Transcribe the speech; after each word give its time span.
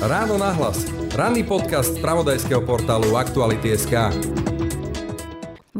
Ráno 0.00 0.40
nahlas. 0.40 0.88
Ranný 1.12 1.44
podcast 1.44 1.92
z 1.92 2.00
pravodajského 2.00 2.64
portálu 2.64 3.20
Aktuality.sk. 3.20 4.16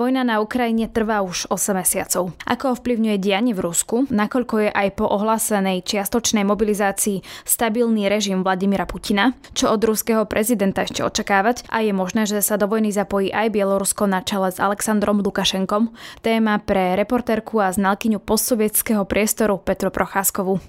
Vojna 0.01 0.25
na 0.25 0.41
Ukrajine 0.41 0.89
trvá 0.89 1.21
už 1.21 1.49
8 1.53 1.77
mesiacov. 1.77 2.33
Ako 2.49 2.73
ovplyvňuje 2.73 3.21
dianie 3.21 3.53
v 3.53 3.61
Rusku, 3.61 4.09
nakoľko 4.09 4.55
je 4.65 4.71
aj 4.73 4.89
po 4.97 5.05
ohlásenej 5.05 5.85
čiastočnej 5.85 6.41
mobilizácii 6.41 7.21
stabilný 7.45 8.09
režim 8.09 8.41
Vladimira 8.41 8.89
Putina, 8.89 9.37
čo 9.53 9.69
od 9.69 9.85
ruského 9.85 10.25
prezidenta 10.25 10.89
ešte 10.89 11.05
očakávať 11.05 11.69
a 11.69 11.85
je 11.85 11.93
možné, 11.93 12.25
že 12.25 12.41
sa 12.41 12.57
do 12.57 12.65
vojny 12.65 12.97
zapojí 12.97 13.29
aj 13.29 13.53
Bielorusko 13.53 14.09
na 14.09 14.25
čele 14.25 14.49
s 14.49 14.57
Alexandrom 14.57 15.21
Lukašenkom, 15.21 15.93
téma 16.25 16.65
pre 16.65 16.97
reportérku 16.97 17.61
a 17.61 17.69
znalkyňu 17.69 18.25
postsovietského 18.25 19.05
priestoru 19.05 19.61
Petru 19.61 19.93
Procházkovu. 19.93 20.65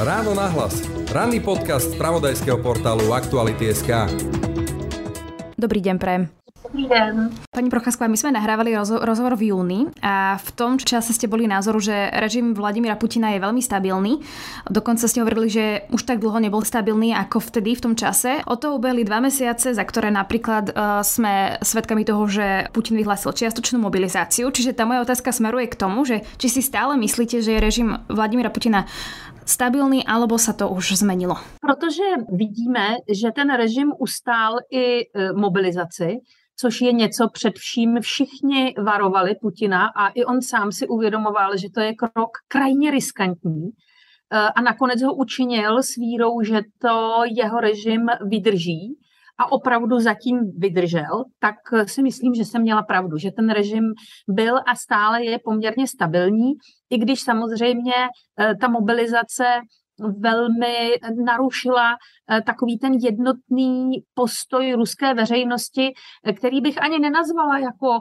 Ráno 0.00 0.32
nahlas. 0.32 0.80
Ranný 1.12 1.44
podcast 1.44 1.92
z 1.92 2.00
pravodajského 2.00 2.56
portálu 2.64 3.12
Aktuality.sk. 3.12 4.08
Dobrý 5.60 5.84
deň, 5.84 5.96
Prem. 6.00 6.32
Dobrý 6.64 6.88
den. 6.88 7.28
Pani 7.52 7.68
Procházková, 7.68 8.08
my 8.08 8.16
sme 8.16 8.32
nahrávali 8.32 8.72
rozho- 8.72 9.04
rozhovor 9.04 9.36
v 9.36 9.52
júni 9.52 9.92
a 10.00 10.40
v 10.40 10.48
tom 10.56 10.80
čase 10.80 11.12
ste 11.12 11.28
boli 11.28 11.44
názoru, 11.44 11.84
že 11.84 11.92
režim 12.16 12.56
Vladimíra 12.56 12.96
Putina 12.96 13.36
je 13.36 13.44
veľmi 13.44 13.60
stabilný. 13.60 14.24
Dokonca 14.72 15.04
ste 15.04 15.20
hovorili, 15.20 15.52
že 15.52 15.64
už 15.92 16.08
tak 16.08 16.24
dlho 16.24 16.40
nebol 16.40 16.64
stabilný 16.64 17.12
ako 17.12 17.52
vtedy 17.52 17.76
v 17.76 17.84
tom 17.84 17.92
čase. 17.92 18.40
O 18.48 18.56
to 18.56 18.72
ubehli 18.72 19.04
dva 19.04 19.20
mesiace, 19.20 19.76
za 19.76 19.84
ktoré 19.84 20.08
napríklad 20.08 20.72
uh, 20.72 21.04
sme 21.04 21.60
svedkami 21.60 22.08
toho, 22.08 22.24
že 22.24 22.72
Putin 22.72 22.96
vyhlásil 22.96 23.36
čiastočnú 23.36 23.76
mobilizáciu. 23.84 24.48
Čiže 24.48 24.72
tá 24.72 24.88
moja 24.88 25.04
otázka 25.04 25.28
smeruje 25.28 25.68
k 25.68 25.76
tomu, 25.76 26.08
že 26.08 26.24
či 26.40 26.48
si 26.48 26.64
stále 26.64 26.96
myslíte, 26.96 27.44
že 27.44 27.52
je 27.52 27.60
režim 27.60 28.00
Vladimíra 28.08 28.48
Putina 28.48 28.88
stabilní, 29.50 30.06
alebo 30.06 30.38
sa 30.38 30.54
to 30.54 30.70
už 30.70 31.02
zmenilo? 31.02 31.34
Protože 31.60 32.06
vidíme, 32.30 33.02
že 33.10 33.34
ten 33.34 33.50
režim 33.50 33.92
ustál 33.98 34.56
i 34.70 35.00
e, 35.02 35.32
mobilizaci, 35.32 36.22
což 36.56 36.80
je 36.80 36.92
něco 36.92 37.28
před 37.32 37.54
vším 37.58 38.00
všichni 38.00 38.74
varovali 38.78 39.34
Putina 39.42 39.86
a 39.96 40.08
i 40.08 40.24
on 40.24 40.42
sám 40.42 40.72
si 40.72 40.86
uvědomoval, 40.86 41.56
že 41.56 41.68
to 41.74 41.80
je 41.80 41.94
krok 41.94 42.30
krajně 42.48 42.90
riskantní 42.90 43.66
e, 43.66 43.72
a 44.38 44.60
nakonec 44.62 45.02
ho 45.02 45.14
učinil 45.14 45.82
s 45.82 45.96
vírou, 45.96 46.42
že 46.42 46.60
to 46.78 47.22
jeho 47.26 47.60
režim 47.60 48.06
vydrží 48.30 48.99
a 49.40 49.52
opravdu 49.52 50.00
zatím 50.00 50.38
vydržel, 50.58 51.24
tak 51.38 51.56
si 51.86 52.02
myslím, 52.02 52.34
že 52.34 52.44
jsem 52.44 52.62
měla 52.62 52.82
pravdu, 52.82 53.16
že 53.16 53.30
ten 53.30 53.50
režim 53.50 53.84
byl 54.28 54.56
a 54.56 54.74
stále 54.74 55.24
je 55.24 55.38
poměrně 55.44 55.86
stabilní, 55.86 56.52
i 56.90 56.98
když 56.98 57.20
samozřejmě 57.20 57.94
eh, 58.40 58.54
ta 58.60 58.68
mobilizace 58.68 59.44
velmi 60.18 60.94
narušila 61.24 61.90
eh, 61.92 62.42
takový 62.42 62.78
ten 62.78 62.92
jednotný 62.92 63.90
postoj 64.14 64.72
ruské 64.72 65.14
veřejnosti, 65.14 65.92
eh, 66.26 66.32
který 66.32 66.60
bych 66.60 66.82
ani 66.82 66.98
nenazvala 66.98 67.58
jako 67.58 67.98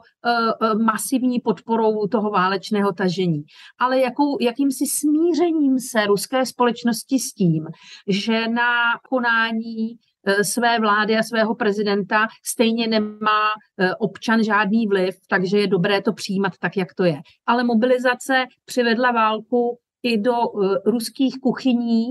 masivní 0.86 1.40
podporou 1.40 2.08
toho 2.08 2.30
válečného 2.30 2.94
tažení, 2.94 3.44
ale 3.80 4.00
jakou, 4.00 4.38
jakýmsi 4.42 4.86
smířením 4.86 5.80
se 5.80 6.06
ruské 6.06 6.46
společnosti 6.46 7.20
s 7.20 7.34
tím, 7.34 7.64
že 8.08 8.48
na 8.48 8.72
konání 9.10 9.88
Eh, 9.88 10.09
své 10.44 10.80
vlády 10.80 11.18
a 11.18 11.24
svého 11.24 11.56
prezidenta 11.56 12.28
stejně 12.46 12.88
nemá 12.88 13.50
eh, 13.78 13.96
občan 13.96 14.44
žádný 14.44 14.88
vliv, 14.88 15.16
takže 15.30 15.58
je 15.60 15.68
dobré 15.68 16.02
to 16.02 16.14
přijímat 16.14 16.54
tak, 16.60 16.78
jak 16.78 16.94
to 16.94 17.04
je. 17.04 17.22
Ale 17.46 17.64
mobilizace 17.64 18.46
přivedla 18.66 19.12
válku 19.12 19.80
i 20.04 20.18
do 20.18 20.34
eh, 20.34 20.76
ruských 20.86 21.40
kuchyní 21.40 22.06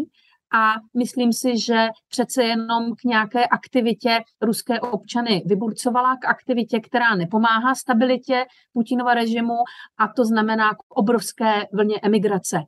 a 0.52 0.74
myslím 0.96 1.32
si, 1.32 1.58
že 1.58 1.88
přece 2.08 2.44
jenom 2.44 2.94
k 3.00 3.04
nějaké 3.04 3.46
aktivitě 3.46 4.20
ruské 4.40 4.80
občany 4.80 5.42
vyburcovala, 5.46 6.16
k 6.16 6.24
aktivitě, 6.24 6.80
která 6.80 7.14
nepomáhá 7.14 7.74
stabilitě 7.74 8.44
Putinova 8.72 9.14
režimu 9.14 9.56
a 9.98 10.08
to 10.08 10.24
znamená 10.24 10.74
k 10.74 10.78
obrovské 10.88 11.66
vlně 11.72 11.96
emigrace. 12.02 12.60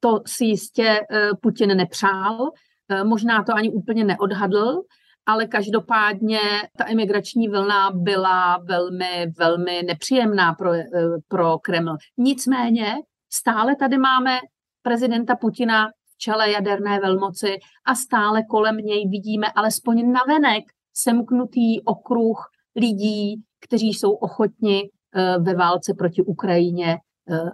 To 0.00 0.20
si 0.26 0.44
jistě 0.44 1.00
Putin 1.42 1.76
nepřál, 1.76 2.36
Eh, 2.46 2.71
možná 3.04 3.42
to 3.44 3.54
ani 3.54 3.70
úplně 3.70 4.04
neodhadl, 4.04 4.82
ale 5.26 5.46
každopádně 5.46 6.38
ta 6.78 6.84
imigrační 6.84 7.48
vlna 7.48 7.90
byla 7.94 8.58
velmi, 8.64 9.26
velmi 9.38 9.82
nepříjemná 9.82 10.54
pro, 10.54 10.72
eh, 10.74 10.84
pro 11.28 11.58
Kreml. 11.58 11.96
Nicméně 12.18 12.94
stále 13.32 13.76
tady 13.76 13.98
máme 13.98 14.38
prezidenta 14.82 15.36
Putina 15.36 15.88
v 15.88 16.18
čele 16.18 16.50
jaderné 16.50 17.00
velmoci 17.00 17.58
a 17.86 17.94
stále 17.94 18.42
kolem 18.50 18.76
něj 18.76 19.08
vidíme 19.08 19.46
alespoň 19.56 20.12
navenek 20.12 20.64
semknutý 20.94 21.84
okruh 21.84 22.38
lidí, 22.76 23.42
kteří 23.60 23.88
jsou 23.88 24.12
ochotni 24.12 24.90
eh, 25.14 25.38
ve 25.38 25.54
válce 25.54 25.94
proti 25.98 26.22
Ukrajině 26.22 26.98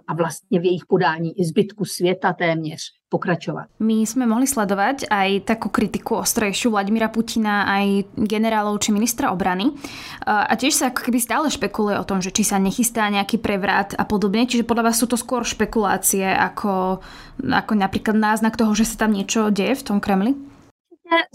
a 0.07 0.13
vlastně 0.13 0.59
v 0.59 0.65
jejich 0.65 0.85
podání 0.85 1.39
i 1.39 1.45
zbytku 1.45 1.85
světa 1.85 2.33
téměř 2.33 2.81
pokračovať. 3.09 3.81
My 3.81 4.05
sme 4.05 4.29
mohli 4.29 4.45
sledovať 4.45 5.09
aj 5.09 5.49
takú 5.49 5.73
kritiku 5.73 6.21
ostrejšiu 6.21 6.69
Vladimíra 6.69 7.09
Putina, 7.09 7.65
aj 7.65 8.05
generálov 8.21 8.77
či 8.77 8.93
ministra 8.93 9.33
obrany. 9.33 9.73
A 10.29 10.53
tiež 10.53 10.77
sa 10.77 10.93
ako 10.93 11.09
keby 11.09 11.17
stále 11.17 11.49
špekuluje 11.49 11.97
o 11.97 12.05
tom, 12.05 12.21
že 12.21 12.29
či 12.29 12.45
sa 12.45 12.61
nechystá 12.61 13.09
nejaký 13.09 13.41
prevrat 13.41 13.97
a 13.97 14.05
podobne. 14.05 14.45
Čiže 14.45 14.65
podľa 14.65 14.93
vás 14.93 15.01
sú 15.01 15.09
to 15.09 15.17
skôr 15.17 15.41
špekulácie 15.41 16.25
ako, 16.25 17.01
ako 17.41 17.73
napríklad 17.73 18.13
náznak 18.13 18.53
toho, 18.53 18.77
že 18.77 18.85
sa 18.85 19.05
tam 19.05 19.17
niečo 19.17 19.49
deje 19.49 19.81
v 19.81 19.85
tom 19.89 19.97
Kremli? 19.97 20.37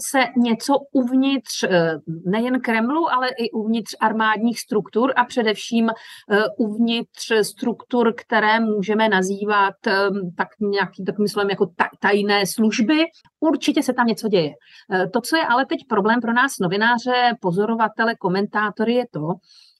Se 0.01 0.19
něco 0.37 0.73
uvnitř 0.91 1.63
eh, 1.63 1.97
nejen 2.25 2.61
Kremlu, 2.61 3.11
ale 3.11 3.27
i 3.29 3.51
uvnitř 3.51 3.95
armádních 3.99 4.59
struktur 4.59 5.13
a 5.15 5.25
především 5.25 5.89
eh, 5.89 6.43
uvnitř 6.57 7.31
struktur, 7.41 8.13
které 8.17 8.59
můžeme 8.59 9.09
nazývat 9.09 9.87
eh, 9.87 9.93
tak 10.37 10.47
nějaký 10.59 11.05
takovým 11.05 11.27
slovem 11.27 11.49
jako 11.49 11.67
tajné 11.99 12.45
služby. 12.45 13.03
Určitě 13.39 13.83
se 13.83 13.93
tam 13.93 14.07
něco 14.07 14.27
děje. 14.27 14.51
To, 15.13 15.21
co 15.21 15.37
je 15.37 15.45
ale 15.45 15.65
teď 15.65 15.79
problém 15.89 16.21
pro 16.21 16.33
nás 16.33 16.59
novináře, 16.61 17.33
pozorovatele, 17.41 18.15
komentátory, 18.15 18.93
je 18.93 19.05
to, 19.11 19.21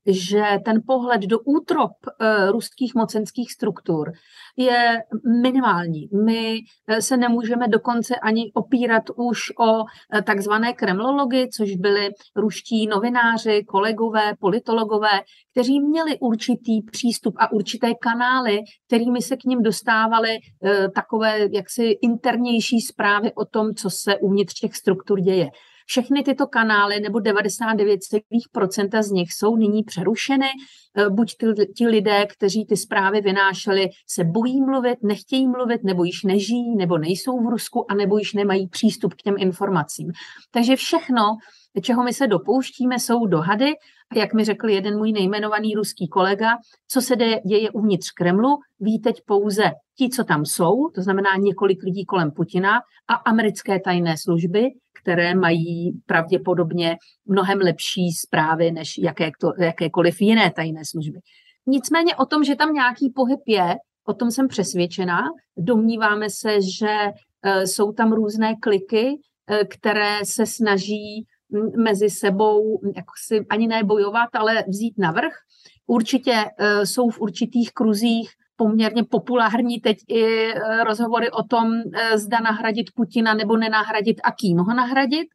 že 0.07 0.43
ten 0.65 0.81
pohled 0.87 1.21
do 1.21 1.39
útrop 1.39 1.91
uh, 2.05 2.51
ruských 2.51 2.95
mocenských 2.95 3.51
struktur 3.51 4.11
je 4.57 5.03
minimální. 5.41 6.09
My 6.25 6.59
uh, 6.89 6.97
se 6.97 7.17
nemůžeme 7.17 7.67
dokonce 7.67 8.15
ani 8.15 8.51
opírat 8.53 9.03
už 9.15 9.39
o 9.59 9.73
uh, 9.73 9.85
takzvané 10.25 10.73
kremlology, 10.73 11.49
což 11.57 11.75
byli 11.75 12.09
ruští 12.35 12.87
novináři, 12.87 13.63
kolegové, 13.67 14.33
politologové, 14.39 15.21
kteří 15.51 15.79
měli 15.79 16.19
určitý 16.19 16.81
přístup 16.91 17.35
a 17.37 17.51
určité 17.51 17.93
kanály, 18.01 18.59
kterými 18.87 19.21
se 19.21 19.37
k 19.37 19.43
ním 19.43 19.63
dostávaly 19.63 20.37
takové 20.95 21.39
jaksi 21.53 21.83
internější 21.83 22.81
zprávy 22.81 23.33
o 23.33 23.45
tom, 23.45 23.73
co 23.75 23.89
se 23.89 24.17
uvnitř 24.17 24.59
těch 24.59 24.75
struktur 24.75 25.19
děje. 25.19 25.49
Všechny 25.85 26.23
tyto 26.23 26.47
kanály, 26.47 26.99
nebo 26.99 27.19
99% 27.19 29.01
z 29.01 29.11
nich 29.11 29.33
jsou 29.33 29.55
nyní 29.55 29.83
přerušeny. 29.83 30.47
E, 30.97 31.09
buď 31.09 31.35
ty, 31.39 31.73
ti 31.77 31.87
lidé, 31.87 32.25
kteří 32.25 32.65
ty 32.65 32.77
zprávy 32.77 33.21
vynášeli, 33.21 33.89
se 34.09 34.23
bojí 34.23 34.61
mluvit, 34.61 34.97
nechtějí 35.03 35.47
mluvit, 35.47 35.83
nebo 35.83 36.03
již 36.03 36.23
nežijí, 36.23 36.75
nebo 36.77 36.97
nejsou 36.97 37.43
v 37.43 37.49
Rusku, 37.49 37.91
a 37.91 37.95
nebo 37.95 38.17
již 38.17 38.33
nemají 38.33 38.67
přístup 38.67 39.13
k 39.13 39.21
těm 39.21 39.35
informacím. 39.37 40.11
Takže 40.51 40.75
všechno, 40.75 41.23
čeho 41.81 42.03
my 42.03 42.13
se 42.13 42.27
dopouštíme, 42.27 42.99
jsou 42.99 43.25
dohady. 43.25 43.73
A 44.11 44.19
jak 44.19 44.33
mi 44.33 44.43
řekl 44.45 44.69
jeden 44.69 44.97
můj 44.97 45.11
nejmenovaný 45.11 45.73
ruský 45.73 46.07
kolega, 46.07 46.57
co 46.87 47.01
se 47.01 47.15
děje 47.47 47.71
uvnitř 47.71 48.11
Kremlu, 48.11 48.57
ví 48.79 48.99
teď 48.99 49.15
pouze 49.25 49.63
ti, 49.97 50.09
co 50.09 50.23
tam 50.23 50.45
jsou, 50.45 50.89
to 50.95 51.01
znamená 51.01 51.29
několik 51.39 51.83
lidí 51.83 52.05
kolem 52.05 52.31
Putina 52.31 52.71
a 53.07 53.13
americké 53.13 53.79
tajné 53.79 54.15
služby, 54.17 54.61
které 55.05 55.35
mají 55.35 55.91
pravděpodobně 56.05 56.97
mnohem 57.25 57.59
lepší 57.59 58.11
zprávy 58.11 58.71
než 58.71 58.97
jaké 58.97 59.31
to, 59.41 59.51
jakékoliv 59.59 60.21
jiné 60.21 60.51
tajné 60.51 60.81
služby. 60.91 61.19
Nicméně 61.67 62.15
o 62.15 62.25
tom, 62.25 62.43
že 62.43 62.55
tam 62.55 62.73
nějaký 62.73 63.09
pohyb 63.15 63.39
je, 63.47 63.75
o 64.07 64.13
tom 64.13 64.31
jsem 64.31 64.47
přesvědčená. 64.47 65.21
Domníváme 65.57 66.29
se, 66.29 66.61
že 66.61 66.89
e, 66.89 67.67
jsou 67.67 67.91
tam 67.91 68.13
různé 68.13 68.55
kliky, 68.61 69.07
e, 69.07 69.65
které 69.65 70.19
se 70.23 70.45
snaží 70.45 71.25
mezi 71.83 72.09
sebou 72.09 72.79
jako 72.95 73.13
si 73.27 73.45
ani 73.49 73.67
ne 73.67 73.83
bojovat, 73.83 74.29
ale 74.33 74.63
vzít 74.67 74.93
navrh. 74.97 75.33
Určitě 75.87 76.33
e, 76.33 76.85
jsou 76.85 77.09
v 77.09 77.21
určitých 77.21 77.71
kruzích 77.73 78.29
poměrně 78.55 79.03
populární 79.03 79.79
teď 79.79 79.97
i 80.07 80.23
e, 80.23 80.83
rozhovory 80.83 81.31
o 81.31 81.43
tom, 81.43 81.71
e, 81.73 82.17
zda 82.17 82.39
nahradit 82.39 82.91
Putina 82.95 83.33
nebo 83.33 83.57
nenahradit 83.57 84.17
a 84.23 84.31
kým 84.31 84.57
ho 84.57 84.73
nahradit, 84.73 85.27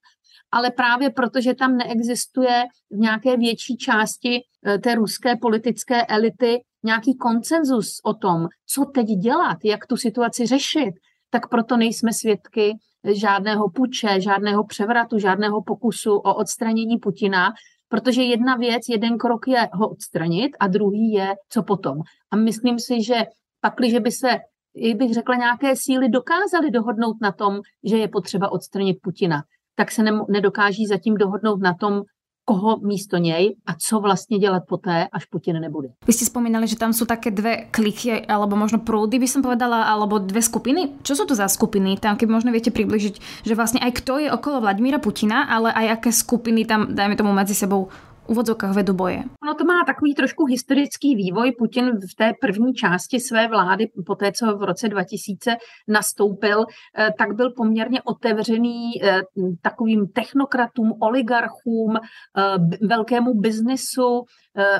ale 0.52 0.70
právě 0.70 1.10
protože 1.10 1.54
tam 1.54 1.76
neexistuje 1.76 2.64
v 2.90 2.96
nějaké 2.96 3.36
větší 3.36 3.76
části 3.76 4.40
e, 4.66 4.78
té 4.78 4.94
ruské 4.94 5.36
politické 5.36 6.06
elity 6.06 6.62
nějaký 6.82 7.16
koncenzus 7.16 8.00
o 8.04 8.14
tom, 8.14 8.46
co 8.66 8.84
teď 8.84 9.06
dělat, 9.06 9.58
jak 9.64 9.86
tu 9.86 9.96
situaci 9.96 10.46
řešit, 10.46 10.94
tak 11.30 11.48
proto 11.48 11.76
nejsme 11.76 12.12
svědky 12.12 12.72
žádného 13.12 13.70
puče, 13.70 14.20
žádného 14.20 14.64
převratu, 14.64 15.18
žádného 15.18 15.62
pokusu 15.62 16.16
o 16.16 16.34
odstranění 16.34 16.98
Putina, 16.98 17.52
protože 17.90 18.22
jedna 18.22 18.56
věc, 18.56 18.82
jeden 18.88 19.18
krok 19.18 19.48
je 19.48 19.68
ho 19.72 19.88
odstranit 19.88 20.56
a 20.60 20.68
druhý 20.68 21.12
je, 21.12 21.34
co 21.48 21.62
potom. 21.62 21.96
A 22.30 22.36
myslím 22.36 22.78
si, 22.78 23.02
že 23.02 23.14
pakliže 23.60 24.00
by 24.00 24.10
se 24.10 24.28
jak 24.76 24.96
bych 24.96 25.14
řekla, 25.14 25.34
nějaké 25.34 25.76
síly 25.76 26.08
dokázaly 26.08 26.70
dohodnout 26.70 27.16
na 27.22 27.32
tom, 27.32 27.60
že 27.84 27.96
je 27.96 28.08
potřeba 28.08 28.52
odstranit 28.52 28.98
Putina, 29.02 29.42
tak 29.74 29.90
se 29.90 30.02
ne, 30.02 30.10
nedokáží 30.28 30.86
zatím 30.86 31.14
dohodnout 31.14 31.60
na 31.62 31.74
tom, 31.74 32.02
koho 32.44 32.78
místo 32.82 33.16
něj 33.16 33.56
a 33.66 33.72
co 33.78 34.00
vlastně 34.00 34.38
dělat 34.38 34.62
poté, 34.68 35.08
až 35.12 35.24
Putin 35.24 35.60
nebude. 35.60 35.88
Vy 36.06 36.12
ste 36.12 36.26
spomínali, 36.26 36.66
že 36.66 36.80
tam 36.80 36.90
sú 36.90 37.06
také 37.06 37.30
dve 37.30 37.70
kliky, 37.70 38.26
alebo 38.26 38.58
možno 38.58 38.82
prúdy 38.82 39.22
by 39.22 39.28
som 39.30 39.40
povedala, 39.42 39.86
alebo 39.86 40.18
dve 40.18 40.42
skupiny. 40.42 40.98
Čo 41.06 41.14
sú 41.14 41.24
to 41.30 41.38
za 41.38 41.46
skupiny? 41.46 42.00
Tam 42.00 42.18
keby 42.18 42.32
možno 42.32 42.50
viete 42.50 42.74
približiť, 42.74 43.46
že 43.46 43.54
vlastne 43.54 43.78
aj 43.78 44.02
kto 44.02 44.18
je 44.26 44.28
okolo 44.32 44.66
Vladimíra 44.66 44.98
Putina, 44.98 45.46
ale 45.46 45.70
aj 45.70 46.00
aké 46.00 46.10
skupiny 46.10 46.66
tam, 46.66 46.90
dajme 46.90 47.14
tomu, 47.14 47.30
medzi 47.30 47.54
sebou 47.54 47.92
uvozovkách 48.30 48.74
vedu 48.74 48.94
boje. 48.94 49.22
Ono 49.42 49.54
to 49.54 49.64
má 49.64 49.84
takový 49.86 50.14
trošku 50.14 50.44
historický 50.44 51.16
vývoj. 51.16 51.52
Putin 51.58 51.90
v 52.12 52.14
té 52.16 52.32
první 52.40 52.74
části 52.74 53.20
své 53.20 53.48
vlády, 53.48 53.86
po 54.06 54.14
té, 54.14 54.32
co 54.32 54.56
v 54.56 54.62
roce 54.62 54.88
2000 54.88 55.56
nastoupil, 55.88 56.64
eh, 56.98 57.10
tak 57.18 57.34
byl 57.36 57.50
poměrně 57.56 58.02
otevřený 58.02 59.02
eh, 59.02 59.22
takovým 59.62 60.06
technokratům, 60.08 60.92
oligarchům, 61.00 61.96
eh, 61.96 62.86
velkému 62.86 63.34
biznesu, 63.34 64.24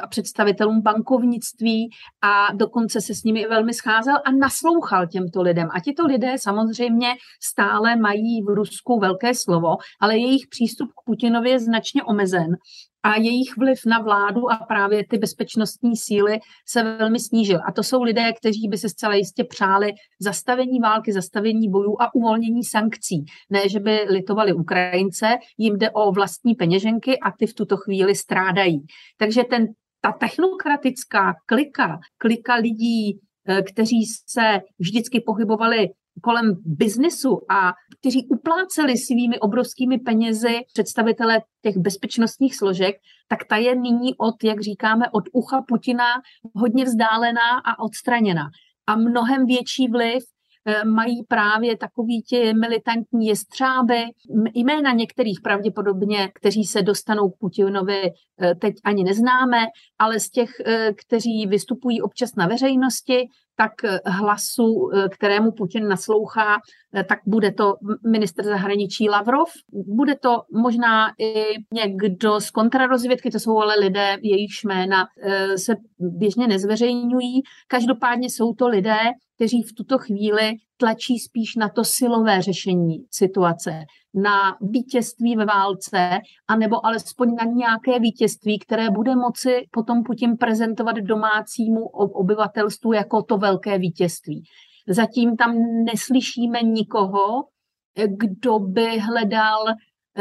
a 0.03 0.07
představitelům 0.07 0.83
bankovnictví 0.83 1.91
a 2.23 2.55
dokonce 2.55 3.01
se 3.01 3.15
s 3.15 3.25
nimi 3.25 3.47
velmi 3.49 3.75
scházel 3.75 4.17
a 4.25 4.31
naslouchal 4.31 5.07
těmto 5.07 5.43
lidem. 5.43 5.69
A 5.75 5.81
tito 5.81 6.07
lidé 6.07 6.35
samozřejmě 6.39 7.09
stále 7.43 7.97
mají 7.97 8.43
v 8.43 8.55
Rusku 8.55 8.99
velké 8.99 9.35
slovo, 9.35 9.77
ale 10.01 10.19
jejich 10.19 10.47
přístup 10.51 10.89
k 10.89 11.05
Putinovi 11.05 11.51
je 11.51 11.61
značně 11.61 12.03
omezen 12.03 12.57
a 13.03 13.17
jejich 13.17 13.57
vliv 13.57 13.79
na 13.87 13.99
vládu 13.99 14.51
a 14.51 14.57
právě 14.57 15.07
ty 15.11 15.19
bezpečnostní 15.19 15.97
síly 15.97 16.41
se 16.69 16.83
velmi 16.83 17.21
snížil. 17.21 17.61
A 17.67 17.73
to 17.73 17.83
jsou 17.83 18.03
lidé, 18.03 18.33
kteří 18.33 18.69
by 18.69 18.79
se 18.79 18.89
zcela 18.89 19.15
jistě 19.15 19.45
přáli 19.45 19.93
zastavení 20.21 20.81
války, 20.81 21.13
zastavení 21.13 21.71
bojů 21.71 21.97
a 22.01 22.15
uvolnění 22.15 22.65
sankcí. 22.65 23.25
Ne, 23.51 23.69
že 23.69 23.81
by 23.81 24.07
litovali 24.09 24.53
Ukrajince, 24.53 25.27
jim 25.59 25.79
jde 25.79 25.91
o 25.91 26.13
vlastní 26.13 26.55
peněženky 26.55 27.19
a 27.19 27.31
ty 27.31 27.47
v 27.47 27.55
tuto 27.55 27.77
chvíli 27.77 28.15
strádají. 28.15 28.81
Takže 29.19 29.45
ten, 29.45 29.67
ta 30.01 30.13
technokratická 30.13 31.35
klika, 31.47 31.99
klika 32.19 32.55
lidí, 32.55 33.21
eh, 33.49 33.63
kteří 33.63 34.07
se 34.27 34.61
vždycky 34.79 35.21
pohybovali 35.21 35.89
kolem 36.23 36.57
biznesu 36.65 37.41
a 37.53 37.73
kteří 38.01 38.27
upláceli 38.29 38.97
svými 38.97 39.39
obrovskými 39.39 39.99
penězi 39.99 40.61
představitele 40.73 41.41
těch 41.63 41.77
bezpečnostních 41.77 42.57
složek, 42.57 42.97
tak 43.29 43.45
ta 43.45 43.57
je 43.57 43.75
nyní 43.75 44.15
od, 44.19 44.45
jak 44.45 44.61
říkáme, 44.61 45.11
od 45.11 45.25
ucha 45.33 45.63
Putina 45.69 46.07
hodně 46.55 46.85
vzdálená 46.85 47.59
a 47.65 47.83
odstraněna. 47.83 48.51
A 48.87 48.97
mnohem 48.97 49.47
větší 49.47 49.89
vliv 49.89 50.23
Eh, 50.67 50.85
mají 50.85 51.25
právě 51.29 51.77
takový 51.77 52.23
ti 52.23 52.55
militantní 52.55 53.27
jestřáby, 53.27 54.05
jména 54.55 54.93
některých 54.93 55.41
pravděpodobně, 55.41 56.29
kteří 56.35 56.65
se 56.65 56.83
dostanou 56.83 57.31
k 57.31 57.39
Putinovi, 57.39 58.03
eh, 58.43 58.55
teď 58.55 58.75
ani 58.85 59.05
neznáme, 59.05 59.67
ale 59.99 60.21
z 60.21 60.31
těch, 60.31 60.51
eh, 60.67 60.93
kteří 60.93 61.47
vystupují 61.47 62.03
občas 62.03 62.35
na 62.37 62.47
veřejnosti, 62.47 63.29
tak 63.61 63.73
hlasu, 64.07 64.91
kterému 65.11 65.53
Putin 65.53 65.89
naslouchá, 65.89 66.59
tak 67.09 67.19
bude 67.27 67.53
to 67.53 67.75
minister 68.11 68.45
zahraničí 68.45 69.09
Lavrov, 69.09 69.49
bude 69.73 70.15
to 70.17 70.43
možná 70.53 71.13
i 71.19 71.33
někdo 71.75 72.41
z 72.41 72.51
kontrarozvědky, 72.51 73.31
to 73.31 73.41
jsou 73.41 73.59
ale 73.59 73.75
lidé, 73.81 74.17
jejichž 74.23 74.65
jména 74.65 75.07
se 75.57 75.77
běžně 75.99 76.47
nezveřejňují. 76.47 77.43
Každopádně 77.69 78.31
jsou 78.31 78.55
to 78.55 78.69
lidé, 78.69 78.99
kteří 79.37 79.63
v 79.63 79.73
tuto 79.73 79.99
chvíli 79.99 80.53
tlačí 80.81 81.19
spíš 81.19 81.57
na 81.57 81.69
to 81.69 81.85
silové 81.85 82.43
řešení 82.43 82.97
situace, 83.11 83.71
na 84.15 84.57
vítězství 84.61 85.37
ve 85.37 85.45
válce, 85.45 86.19
anebo 86.49 86.87
alespoň 86.87 87.35
na 87.35 87.45
nějaké 87.45 87.99
vítězství, 88.01 88.59
které 88.59 88.91
bude 88.91 89.17
moci 89.17 89.67
potom 89.71 90.03
Putin 90.03 90.37
prezentovat 90.37 90.97
domácímu 90.97 91.87
obyvatelstvu 91.93 92.93
jako 92.93 93.23
to 93.23 93.39
velké 93.39 93.79
vítězství. 93.79 94.43
Zatím 94.89 95.37
tam 95.37 95.55
neslyšíme 95.85 96.63
nikoho, 96.63 97.45
kdo 98.07 98.59
by 98.59 98.99
hledal 98.99 99.65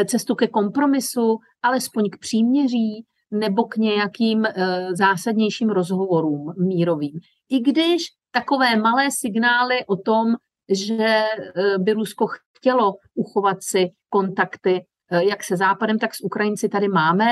cestu 0.06 0.36
ke 0.36 0.48
kompromisu, 0.48 1.38
alespoň 1.64 2.10
k 2.10 2.20
příměří 2.20 3.06
nebo 3.32 3.64
k 3.64 3.78
nějakým 3.78 4.46
eh, 4.46 4.88
zásadnějším 4.96 5.70
rozhovorům 5.70 6.54
mírovým. 6.68 7.20
I 7.50 7.60
když 7.60 8.04
takové 8.32 8.76
malé 8.76 9.12
signály 9.12 9.86
o 9.86 9.96
tom, 9.96 10.26
že 10.70 11.06
eh, 11.06 11.78
by 11.78 11.94
Rusko 11.94 12.28
chtělo 12.58 12.96
uchovat 13.16 13.58
si 13.62 13.90
kontakty 14.10 14.86
eh, 15.12 15.24
jak 15.24 15.44
se 15.44 15.58
Západem, 15.58 16.00
tak 16.00 16.16
s 16.16 16.22
Ukrajinci 16.22 16.70
tady 16.70 16.88
máme. 16.88 17.26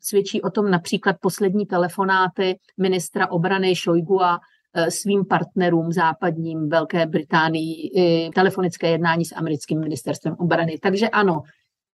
Svědčí 0.00 0.42
o 0.42 0.50
tom 0.50 0.70
například 0.70 1.16
poslední 1.20 1.66
telefonáty 1.66 2.58
ministra 2.80 3.30
obrany 3.30 3.76
Šojgua 3.76 4.38
eh, 4.74 4.90
svým 4.90 5.24
partnerům 5.24 5.92
západním 5.92 6.68
Velké 6.68 7.06
Británii, 7.06 7.90
telefonické 8.34 8.90
jednání 8.90 9.24
s 9.24 9.36
americkým 9.36 9.80
ministerstvem 9.80 10.36
obrany. 10.38 10.78
Takže 10.82 11.08
ano, 11.08 11.42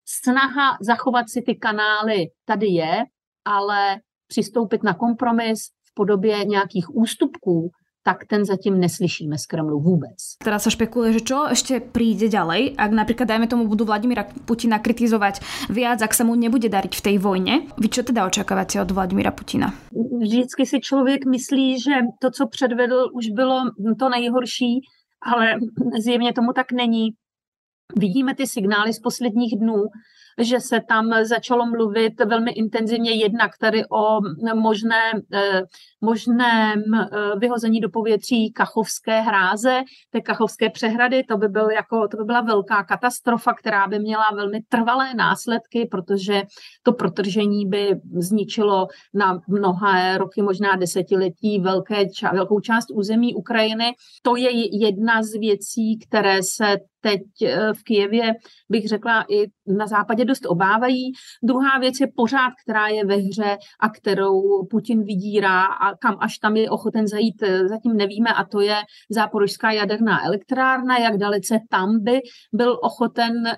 snaha 0.06 0.78
zachovat 0.82 1.30
si 1.30 1.42
ty 1.42 1.56
kanály 1.56 2.28
tady 2.46 2.68
je, 2.68 3.04
ale 3.46 3.98
přistoupit 4.28 4.84
na 4.84 4.94
kompromis 4.94 5.60
v 5.84 5.94
podobě 5.94 6.46
nějakých 6.46 6.96
ústupků 6.96 7.72
tak 8.10 8.26
ten 8.26 8.46
zatím 8.46 8.80
neslyšíme 8.80 9.38
z 9.38 9.46
Kremlu 9.46 9.80
vůbec. 9.80 10.18
Teraz 10.42 10.66
sa 10.66 10.74
špekuluje, 10.74 11.22
že 11.22 11.30
čo 11.30 11.46
ešte 11.46 11.78
príde 11.78 12.26
ďalej, 12.26 12.74
ak 12.74 12.90
napríklad, 12.90 13.30
dajme 13.30 13.46
tomu, 13.46 13.70
budú 13.70 13.86
Vladimíra 13.86 14.26
Putina 14.50 14.82
kritizovať 14.82 15.46
viac, 15.70 16.02
ak 16.02 16.18
sa 16.18 16.26
mu 16.26 16.34
nebude 16.34 16.66
dariť 16.74 16.90
v 16.90 17.06
tej 17.06 17.16
vojne. 17.22 17.70
Vy 17.78 17.88
čo 17.94 18.02
teda 18.02 18.26
očakávate 18.26 18.82
od 18.82 18.90
Vladimíra 18.90 19.30
Putina? 19.30 19.70
Vždycky 19.94 20.66
si 20.66 20.82
člověk 20.82 21.30
myslí, 21.30 21.78
že 21.78 22.10
to, 22.18 22.32
co 22.34 22.48
předvedl, 22.50 23.14
už 23.14 23.30
bylo 23.30 23.70
to 24.00 24.10
nejhorší, 24.10 24.82
ale 25.22 25.62
zjevně 26.02 26.34
tomu 26.34 26.50
tak 26.58 26.72
není. 26.74 27.14
Vidíme 27.94 28.34
ty 28.36 28.48
signály 28.48 28.94
z 28.94 29.00
posledních 29.00 29.54
dnů, 29.62 29.86
že 30.40 30.60
se 30.60 30.82
tam 30.88 31.10
začalo 31.24 31.66
mluvit 31.66 32.20
velmi 32.26 32.52
intenzivně 32.52 33.12
jednak 33.12 33.52
tady 33.60 33.84
o 33.86 34.20
možné, 34.54 35.12
eh, 35.34 35.62
možném 36.02 36.84
eh, 36.94 37.08
vyhození 37.40 37.80
do 37.80 37.90
povětří 37.90 38.52
kachovské 38.52 39.22
hráze, 39.22 39.82
té 40.12 40.22
kachovské 40.22 40.70
přehrady, 40.70 41.24
to 41.24 41.38
by, 41.38 41.48
byl 41.48 41.70
jako, 41.70 42.08
to 42.08 42.18
by 42.18 42.24
byla 42.24 42.42
velká 42.42 42.84
katastrofa, 42.84 43.54
která 43.54 43.88
by 43.88 44.00
měla 44.00 44.26
velmi 44.36 44.62
trvalé 44.62 45.14
následky, 45.14 45.88
protože 45.92 46.44
to 46.84 46.94
protržení 46.94 47.66
by 47.66 48.00
zničilo 48.18 48.88
na 49.14 49.40
mnohé 49.48 50.18
roky, 50.18 50.42
možná 50.42 50.76
desetiletí 50.76 51.60
velké, 51.60 52.06
velkou 52.34 52.60
část 52.60 52.92
území 52.94 53.36
Ukrajiny. 53.36 53.92
To 54.22 54.36
je 54.36 54.80
jedna 54.86 55.24
z 55.24 55.40
věcí, 55.40 56.00
které 56.00 56.40
se 56.44 56.78
teď 57.02 57.22
eh, 57.44 57.74
v 57.74 57.84
Kijevě, 57.84 58.34
bych 58.70 58.88
řekla, 58.88 59.26
i 59.30 59.48
na 59.78 59.88
západě 59.88 60.26
dost 60.26 60.46
obávají. 60.46 61.12
Druhá 61.44 61.80
věc 61.80 62.00
je 62.00 62.08
pořád, 62.16 62.54
která 62.64 62.88
je 62.88 63.06
ve 63.06 63.16
hře 63.16 63.58
a 63.80 63.90
kterou 63.90 64.66
Putin 64.66 65.04
vydírá 65.04 65.64
a 65.64 65.96
kam 65.96 66.18
až 66.20 66.38
tam 66.38 66.56
je 66.56 66.70
ochoten 66.70 67.08
zajít, 67.08 67.44
eh, 67.44 67.68
zatím 67.68 67.98
nevíme, 67.98 68.34
a 68.34 68.44
to 68.44 68.62
je 68.62 68.76
záporožská 69.10 69.72
jaderná 69.72 70.26
elektrárna, 70.26 70.98
jak 70.98 71.18
dalece 71.18 71.60
tam 71.70 72.04
by 72.04 72.22
byl 72.54 72.80
ochoten 72.82 73.48
eh, 73.48 73.56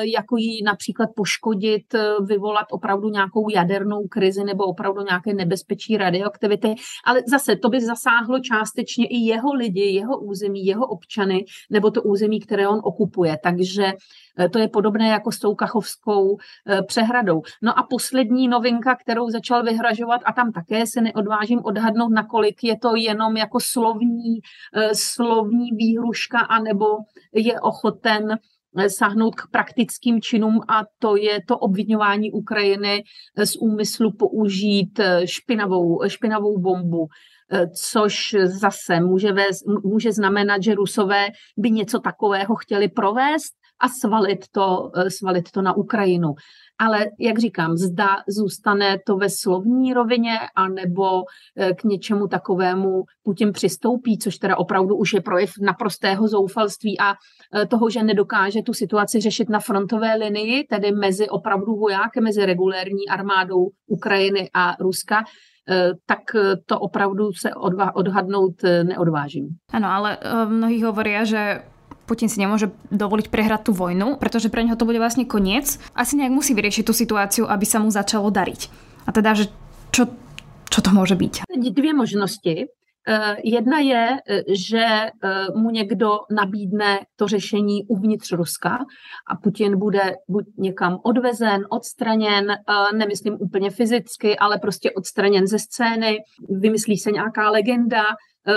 jako 0.00 0.36
ji 0.36 0.62
například 0.62 1.08
poškodit, 1.16 1.94
vyvolat 2.24 2.66
opravdu 2.70 3.08
nějakou 3.08 3.50
jadernou 3.50 4.08
krizi 4.08 4.44
nebo 4.44 4.64
opravdu 4.64 5.02
nějaké 5.02 5.34
nebezpečí 5.34 5.96
radioaktivity. 5.96 6.74
Ale 7.04 7.22
zase 7.26 7.56
to 7.56 7.68
by 7.68 7.80
zasáhlo 7.80 8.38
částečně 8.40 9.06
i 9.06 9.16
jeho 9.16 9.54
lidi, 9.54 9.80
jeho 9.80 10.18
území, 10.18 10.66
jeho 10.66 10.86
občany, 10.86 11.44
nebo 11.70 11.90
to 11.90 12.02
území, 12.02 12.40
které 12.40 12.68
on 12.68 12.80
okupuje. 12.84 13.38
Takže 13.42 13.92
eh, 14.38 14.48
to 14.48 14.58
je 14.58 14.68
podobné 14.68 15.08
jako 15.08 15.32
s 15.32 15.38
tou 15.38 15.49
kachovskou 15.54 16.36
eh, 16.68 16.82
přehradou. 16.82 17.42
No 17.62 17.78
a 17.78 17.86
poslední 17.90 18.48
novinka, 18.48 18.96
kterou 18.96 19.30
začal 19.30 19.62
vyhražovat, 19.62 20.20
a 20.24 20.32
tam 20.32 20.52
také 20.52 20.86
se 20.86 21.00
neodvážím 21.00 21.60
odhadnout, 21.64 22.08
nakolik 22.08 22.64
je 22.64 22.78
to 22.78 22.96
jenom 22.96 23.36
jako 23.36 23.58
slovní, 23.60 24.40
eh, 24.76 24.90
slovní 24.94 25.70
výhruška, 25.72 26.38
anebo 26.38 26.86
je 27.34 27.60
ochoten 27.60 28.38
sáhnout 28.88 29.34
k 29.34 29.50
praktickým 29.50 30.20
činům 30.20 30.60
a 30.68 30.82
to 30.98 31.16
je 31.16 31.38
to 31.48 31.58
obvinování 31.58 32.32
Ukrajiny 32.32 33.02
z 33.44 33.56
úmyslu 33.56 34.12
použít 34.12 35.00
špinavou, 35.24 36.00
špinavou 36.08 36.58
bombu 36.58 37.08
což 37.74 38.36
zase 38.44 39.00
může, 39.00 39.32
vést, 39.32 39.66
může 39.84 40.12
znamenat, 40.12 40.62
že 40.62 40.74
Rusové 40.74 41.26
by 41.56 41.70
něco 41.70 41.98
takového 41.98 42.54
chtěli 42.54 42.88
provést 42.88 43.52
a 43.80 43.88
svalit 43.88 44.48
to, 44.52 44.90
svalit 45.08 45.50
to 45.50 45.62
na 45.62 45.76
Ukrajinu 45.76 46.34
ale 46.80 47.06
jak 47.18 47.38
říkám, 47.38 47.76
zda 47.76 48.08
zůstane 48.28 48.98
to 49.06 49.16
ve 49.16 49.28
slovní 49.30 49.94
rovině, 49.94 50.38
anebo 50.56 51.22
eh, 51.56 51.74
k 51.74 51.84
něčemu 51.84 52.26
takovému 52.28 53.02
Putin 53.22 53.52
přistoupí, 53.52 54.18
což 54.18 54.36
teda 54.36 54.56
opravdu 54.56 54.96
už 54.96 55.12
je 55.12 55.20
projev 55.20 55.50
naprostého 55.62 56.28
zoufalství 56.28 57.00
a 57.00 57.12
eh, 57.12 57.66
toho, 57.66 57.90
že 57.90 58.02
nedokáže 58.02 58.62
tu 58.62 58.72
situaci 58.72 59.20
řešit 59.20 59.48
na 59.48 59.60
frontové 59.60 60.14
linii, 60.14 60.64
tedy 60.64 60.92
mezi 60.92 61.28
opravdu 61.28 61.76
vojáky, 61.76 62.20
mezi 62.20 62.46
regulérní 62.46 63.08
armádou 63.10 63.68
Ukrajiny 63.86 64.50
a 64.54 64.76
Ruska, 64.80 65.24
eh, 65.70 65.90
tak 66.06 66.18
to 66.66 66.80
opravdu 66.80 67.32
se 67.32 67.50
odhadnout 67.94 68.54
neodvážím. 68.82 69.48
Ano, 69.72 69.88
ale 69.88 70.18
mnohí 70.48 70.82
hovorí, 70.82 71.16
že 71.22 71.62
Putin 72.10 72.26
si 72.26 72.42
nemôže 72.42 72.74
dovoliť 72.90 73.30
prehrať 73.30 73.70
tú 73.70 73.72
vojnu, 73.78 74.18
pretože 74.18 74.50
pre 74.50 74.66
neho 74.66 74.74
to 74.74 74.82
bude 74.82 74.98
vlastne 74.98 75.30
koniec. 75.30 75.78
Asi 75.94 76.18
nejak 76.18 76.34
musí 76.34 76.58
vyriešiť 76.58 76.82
tú 76.82 76.90
situáciu, 76.90 77.46
aby 77.46 77.62
sa 77.62 77.78
mu 77.78 77.86
začalo 77.86 78.34
dariť. 78.34 78.66
A 79.06 79.14
teda, 79.14 79.38
že 79.38 79.46
čo, 79.94 80.10
čo 80.66 80.80
to 80.82 80.90
môže 80.90 81.14
byť? 81.14 81.46
Dvě 81.54 81.94
možnosti. 81.94 82.66
Eh, 83.08 83.36
jedna 83.44 83.78
je, 83.78 84.08
eh, 84.28 84.42
že 84.54 84.84
eh, 84.84 85.46
mu 85.54 85.70
někdo 85.70 86.10
nabídne 86.30 86.98
to 87.16 87.28
řešení 87.28 87.86
uvnitř 87.88 88.32
Ruska 88.32 88.78
a 89.30 89.36
Putin 89.42 89.78
bude 89.78 90.14
buď 90.28 90.44
někam 90.58 90.98
odvezen, 91.04 91.66
odstraněn, 91.70 92.46
nemyslím 92.94 93.36
úplně 93.40 93.70
fyzicky, 93.70 94.38
ale 94.38 94.58
prostě 94.58 94.90
odstraněn 94.90 95.46
ze 95.46 95.58
scény, 95.58 96.18
vymyslí 96.60 96.98
se 96.98 97.10
nějaká 97.10 97.50
legenda, 97.50 98.02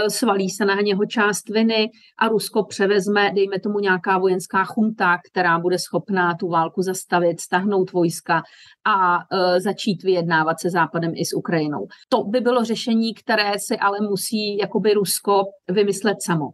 svalí 0.08 0.50
se 0.50 0.66
na 0.66 0.76
něho 0.76 1.06
část 1.06 1.50
viny 1.50 1.90
a 2.20 2.28
Rusko 2.28 2.64
převezme, 2.64 3.32
dejme 3.36 3.60
tomu 3.60 3.80
nějaká 3.80 4.18
vojenská 4.18 4.66
chunta, 4.66 5.18
která 5.32 5.60
bude 5.60 5.80
schopná 5.80 6.36
tu 6.36 6.50
válku 6.50 6.82
zastavit, 6.82 7.40
stahnout 7.40 7.92
vojska 7.92 8.44
a 8.86 9.18
eh, 9.18 9.60
začít 9.62 10.04
vyjednávat 10.04 10.60
se 10.60 10.70
Západem 10.70 11.12
i 11.16 11.26
s 11.26 11.34
Ukrajinou. 11.34 11.88
To 12.10 12.24
by 12.24 12.40
bylo 12.40 12.64
řešení, 12.64 13.14
které 13.14 13.54
si 13.58 13.78
ale 13.78 13.98
musí 14.02 14.58
jakoby 14.58 14.94
Rusko 14.94 15.44
vymyslet 15.72 16.18
samo. 16.22 16.50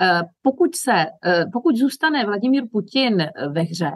Eh, 0.00 0.20
pokud, 0.42 0.76
se, 0.76 1.04
pokud 1.52 1.76
zůstane 1.76 2.24
Vladimír 2.24 2.64
Putin 2.72 3.26
ve 3.52 3.62
hře, 3.62 3.90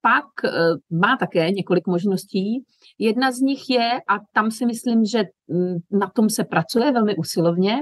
pak 0.00 0.52
má 0.90 1.16
také 1.16 1.50
několik 1.50 1.86
možností. 1.86 2.64
Jedna 2.98 3.32
z 3.32 3.38
nich 3.38 3.70
je, 3.70 3.90
a 4.08 4.14
tam 4.34 4.50
si 4.50 4.66
myslím, 4.66 5.04
že 5.04 5.24
mm, 5.48 5.76
na 6.00 6.10
tom 6.14 6.30
se 6.30 6.44
pracuje 6.44 6.92
velmi 6.92 7.16
usilovně, 7.16 7.76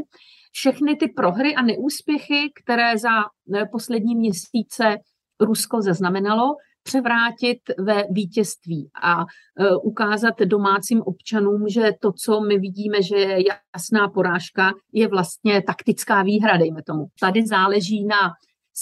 všechny 0.53 0.97
ty 0.97 1.09
prohry 1.09 1.55
a 1.55 1.63
neúspěchy, 1.63 2.53
které 2.63 2.99
za 2.99 3.11
eh, 3.55 3.67
poslední 3.73 4.17
měsíce 4.17 4.97
Rusko 5.41 5.83
zaznamenalo, 5.83 6.55
převrátit 6.83 7.59
ve 7.79 8.05
vítězství 8.11 8.91
a 9.03 9.21
eh, 9.21 9.77
ukázat 9.77 10.35
domácím 10.45 11.03
občanům, 11.03 11.69
že 11.69 11.93
to, 12.01 12.13
co 12.13 12.41
my 12.41 12.59
vidíme, 12.59 13.03
že 13.03 13.17
je 13.17 13.45
jasná 13.75 14.09
porážka, 14.09 14.73
je 14.93 15.09
vlastně 15.09 15.63
taktická 15.63 16.23
výhra, 16.23 16.57
dejme 16.57 16.83
tomu. 16.83 17.07
Tady 17.21 17.47
záleží 17.47 18.05
na 18.05 18.31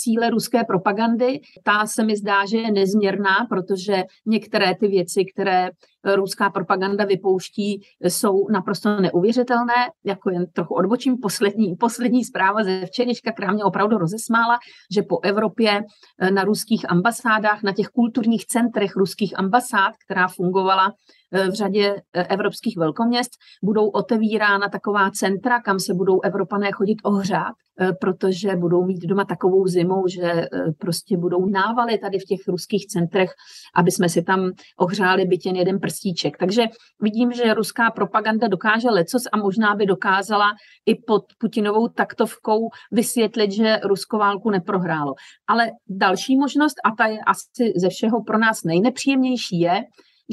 síle 0.02 0.30
ruské 0.30 0.64
propagandy. 0.64 1.40
Ta 1.62 1.86
se 1.86 2.04
mi 2.04 2.16
zdá, 2.16 2.46
že 2.46 2.58
je 2.58 2.72
nezměrná, 2.72 3.46
protože 3.48 4.04
některé 4.26 4.74
ty 4.74 4.88
věci, 4.88 5.24
které 5.24 5.70
ruská 6.14 6.50
propaganda 6.50 7.04
vypouští, 7.04 7.82
jsou 8.00 8.48
naprosto 8.48 9.00
neuvěřitelné. 9.00 9.74
Jako 10.04 10.30
jen 10.30 10.46
trochu 10.52 10.74
odbočím, 10.74 11.18
poslední, 11.18 11.76
poslední 11.76 12.24
zpráva 12.24 12.64
ze 12.64 12.86
včerejška, 12.86 13.32
která 13.32 13.52
mě 13.52 13.64
opravdu 13.64 13.98
rozesmála, 13.98 14.58
že 14.94 15.02
po 15.02 15.20
Evropě 15.22 15.82
eh, 16.20 16.30
na 16.30 16.44
ruských 16.44 16.90
ambasádách, 16.90 17.62
na 17.62 17.72
těch 17.72 17.86
kulturních 17.86 18.46
centrech 18.46 18.96
ruských 18.96 19.38
ambasád, 19.38 19.94
která 20.04 20.28
fungovala 20.28 20.92
v 21.32 21.54
řadě 21.54 21.96
eh, 22.12 22.24
evropských 22.24 22.76
velkoměst 22.76 23.30
budou 23.62 23.88
otevírána 23.88 24.68
taková 24.68 25.10
centra, 25.10 25.62
kam 25.62 25.78
se 25.78 25.94
budou 25.94 26.20
Evropané 26.20 26.72
chodit 26.72 26.96
ohřát, 27.04 27.54
eh, 27.80 27.92
protože 28.00 28.56
budou 28.56 28.84
mít 28.84 29.02
doma 29.06 29.24
takovou 29.24 29.66
zimou, 29.66 30.08
že 30.08 30.46
prostě 30.78 31.16
budou 31.16 31.46
návaly 31.46 31.98
tady 31.98 32.18
v 32.18 32.24
těch 32.24 32.40
ruských 32.48 32.86
centrech, 32.86 33.30
aby 33.76 33.90
jsme 33.90 34.08
si 34.08 34.22
tam 34.22 34.50
ohřáli 34.78 35.24
byt 35.24 35.46
jen 35.46 35.56
jeden 35.56 35.80
prstíček. 35.80 36.38
Takže 36.38 36.62
vidím, 37.02 37.32
že 37.32 37.54
ruská 37.54 37.90
propaganda 37.90 38.48
dokáže 38.48 38.90
lecos 38.90 39.22
a 39.32 39.36
možná 39.36 39.74
by 39.74 39.86
dokázala 39.86 40.46
i 40.86 40.94
pod 40.94 41.22
Putinovou 41.38 41.88
taktovkou 41.88 42.68
vysvětlit, 42.92 43.52
že 43.52 43.80
Rusko 43.84 44.18
válku 44.18 44.50
neprohrálo. 44.50 45.14
Ale 45.48 45.70
další 45.88 46.36
možnost, 46.36 46.76
a 46.84 46.90
ta 46.98 47.06
je 47.06 47.18
asi 47.26 47.72
ze 47.76 47.88
všeho 47.88 48.24
pro 48.24 48.38
nás 48.38 48.64
nejnepříjemnější, 48.64 49.60
je, 49.60 49.82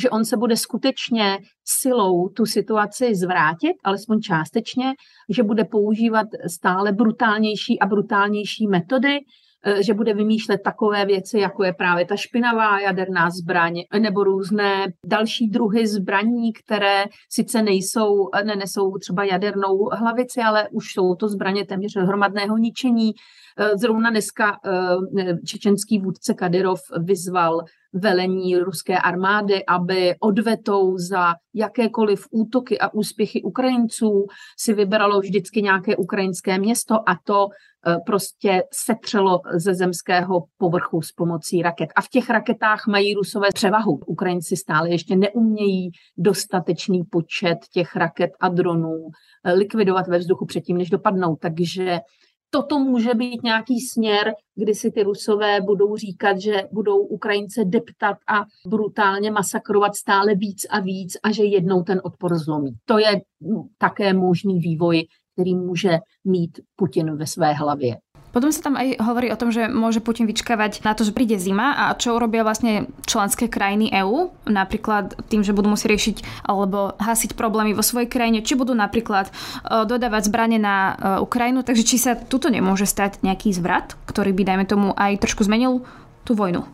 že 0.01 0.09
on 0.09 0.25
se 0.25 0.37
bude 0.37 0.57
skutečně 0.57 1.37
silou 1.65 2.29
tu 2.29 2.45
situaci 2.45 3.15
zvrátit, 3.15 3.73
alespoň 3.83 4.21
částečně, 4.21 4.93
že 5.29 5.43
bude 5.43 5.63
používat 5.63 6.27
stále 6.47 6.91
brutálnější 6.91 7.79
a 7.79 7.85
brutálnější 7.85 8.67
metody, 8.67 9.17
eh, 9.65 9.83
že 9.83 9.93
bude 9.93 10.13
vymýšlet 10.13 10.61
takové 10.63 11.05
věci, 11.05 11.39
jako 11.39 11.63
je 11.63 11.73
právě 11.73 12.05
ta 12.05 12.15
špinavá 12.15 12.79
jaderná 12.79 13.29
zbraň, 13.29 13.73
nebo 13.99 14.23
různé 14.23 14.87
další 15.05 15.47
druhy 15.47 15.87
zbraní, 15.87 16.53
které 16.53 17.03
sice 17.29 17.61
nejsou, 17.61 18.29
nenesou 18.45 18.97
třeba 18.97 19.23
jadernou 19.23 19.89
hlavici, 19.91 20.41
ale 20.41 20.69
už 20.71 20.85
jsou 20.93 21.15
to 21.15 21.29
zbraně 21.29 21.65
téměř 21.65 21.95
hromadného 21.95 22.57
ničení. 22.57 23.11
Eh, 23.59 23.77
zrovna 23.77 24.09
dneska 24.09 24.59
eh, 24.65 25.37
čečenský 25.45 25.99
vůdce 25.99 26.33
Kadyrov 26.33 26.79
vyzval 27.03 27.61
velení 27.95 28.57
ruské 28.57 28.99
armády, 28.99 29.65
aby 29.65 30.15
odvetou 30.19 30.97
za 30.97 31.33
jakékoliv 31.53 32.25
útoky 32.31 32.79
a 32.79 32.93
úspěchy 32.93 33.41
Ukrajinců 33.41 34.25
si 34.59 34.73
vybralo 34.73 35.19
vždycky 35.19 35.61
nějaké 35.61 35.95
ukrajinské 35.95 36.59
město 36.59 36.95
a 36.95 37.17
to 37.23 37.47
e, 37.47 37.95
prostě 38.05 38.63
setřelo 38.73 39.39
ze 39.55 39.73
zemského 39.73 40.43
povrchu 40.57 41.01
s 41.01 41.11
pomocí 41.11 41.61
raket. 41.61 41.89
A 41.95 42.01
v 42.01 42.09
těch 42.09 42.29
raketách 42.29 42.87
mají 42.87 43.13
rusové 43.13 43.47
převahu. 43.53 43.99
Ukrajinci 44.05 44.57
stále 44.57 44.89
ještě 44.89 45.15
neumějí 45.15 45.89
dostatečný 46.17 47.03
počet 47.11 47.57
těch 47.73 47.95
raket 47.95 48.31
a 48.39 48.49
dronů 48.49 48.97
e, 49.43 49.53
likvidovat 49.53 50.07
ve 50.07 50.17
vzduchu 50.17 50.45
předtím, 50.45 50.77
než 50.77 50.89
dopadnou. 50.89 51.35
Takže 51.35 51.99
toto 52.55 52.79
může 52.79 53.13
být 53.13 53.43
nějaký 53.43 53.79
směr, 53.79 54.33
kdy 54.55 54.75
si 54.75 54.91
ty 54.91 55.03
rusové 55.03 55.62
budou 55.62 55.97
říkat, 55.97 56.38
že 56.39 56.62
budou 56.71 56.97
Ukrajince 56.97 57.65
deptat 57.65 58.17
a 58.27 58.45
brutálně 58.67 59.31
masakrovat 59.31 59.95
stále 59.95 60.35
víc 60.35 60.65
a 60.69 60.79
víc 60.79 61.17
a 61.24 61.31
že 61.31 61.43
jednou 61.43 61.83
ten 61.83 62.01
odpor 62.03 62.38
zlomí. 62.38 62.71
To 62.85 63.00
je 63.00 63.21
také 63.77 64.13
možný 64.13 64.59
vývoj, 64.59 65.07
který 65.33 65.55
může 65.55 65.97
mít 66.25 66.59
Putin 66.75 67.15
ve 67.15 67.27
své 67.27 67.53
hlavě. 67.53 67.97
Potom 68.35 68.51
sa 68.51 68.59
tam 68.59 68.75
aj 68.75 68.99
hovorí 68.99 69.31
o 69.31 69.39
tom, 69.39 69.47
že 69.47 69.71
môže 69.71 70.03
Putin 70.03 70.27
vyčkávať 70.27 70.83
na 70.83 70.91
to, 70.91 71.07
že 71.07 71.15
príde 71.15 71.39
zima 71.39 71.71
a 71.71 71.95
čo 71.95 72.19
urobia 72.19 72.43
vlastne 72.43 72.91
členské 73.07 73.47
krajiny 73.47 73.87
EÚ, 73.95 74.35
napríklad 74.51 75.15
tým, 75.31 75.39
že 75.39 75.55
budú 75.55 75.71
musieť 75.71 75.95
riešiť 75.95 76.17
alebo 76.43 76.99
hasiť 76.99 77.39
problémy 77.39 77.71
vo 77.71 77.79
svojej 77.79 78.11
krajine, 78.11 78.43
či 78.43 78.59
budú 78.59 78.75
napríklad 78.75 79.31
e, 79.31 79.87
dodávať 79.87 80.27
zbranie 80.27 80.59
na 80.59 80.75
e, 80.75 80.93
Ukrajinu, 81.23 81.63
takže 81.63 81.87
či 81.87 81.95
sa 81.95 82.19
tuto 82.19 82.51
nemôže 82.51 82.83
stať 82.83 83.23
nejaký 83.23 83.55
zvrat, 83.55 83.95
ktorý 84.03 84.35
by, 84.35 84.43
dajme 84.43 84.65
tomu, 84.67 84.91
aj 84.99 85.15
trošku 85.23 85.47
zmenil 85.47 85.87
tú 86.27 86.35
vojnu. 86.35 86.67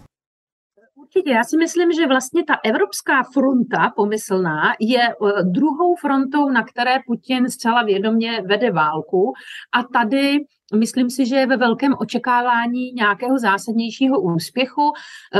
Určitě. 0.96 1.32
Já 1.32 1.44
si 1.44 1.58
myslím, 1.58 1.92
že 1.92 2.08
vlastně 2.08 2.44
ta 2.44 2.56
evropská 2.64 3.24
fronta 3.34 3.94
pomyslná 3.96 4.74
je 4.80 5.04
e, 5.04 5.14
druhou 5.44 5.96
frontou, 5.96 6.50
na 6.50 6.64
které 6.64 6.96
Putin 7.08 7.50
zcela 7.50 7.84
vědomě 7.84 8.42
vede 8.46 8.72
válku. 8.72 9.34
A 9.74 9.84
tady 9.84 10.40
Myslím 10.76 11.10
si, 11.10 11.26
že 11.26 11.36
je 11.36 11.48
ve 11.48 11.58
velkém 11.58 11.94
očekávání 12.00 12.92
nějakého 12.92 13.40
zásadnějšího 13.40 14.22
úspěchu. 14.22 14.92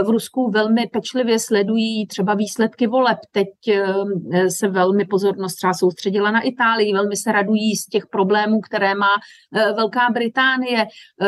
V 0.04 0.10
Rusku 0.10 0.52
velmi 0.52 0.88
pečlivě 0.88 1.40
sledují 1.40 2.08
třeba 2.08 2.34
výsledky 2.34 2.88
voleb. 2.88 3.18
Teď 3.32 3.48
eh, 3.72 4.50
se 4.50 4.68
velmi 4.68 5.06
pozornost 5.06 5.56
třeba 5.56 5.74
soustředila 5.74 6.32
na 6.32 6.42
Itálii, 6.42 6.94
velmi 6.94 7.16
se 7.16 7.32
radují 7.32 7.76
z 7.76 7.86
těch 7.86 8.08
problémů, 8.08 8.60
které 8.62 8.96
má 8.96 9.10
eh, 9.56 9.74
Velká 9.74 10.10
Británie. 10.14 10.86
Eh, 11.22 11.28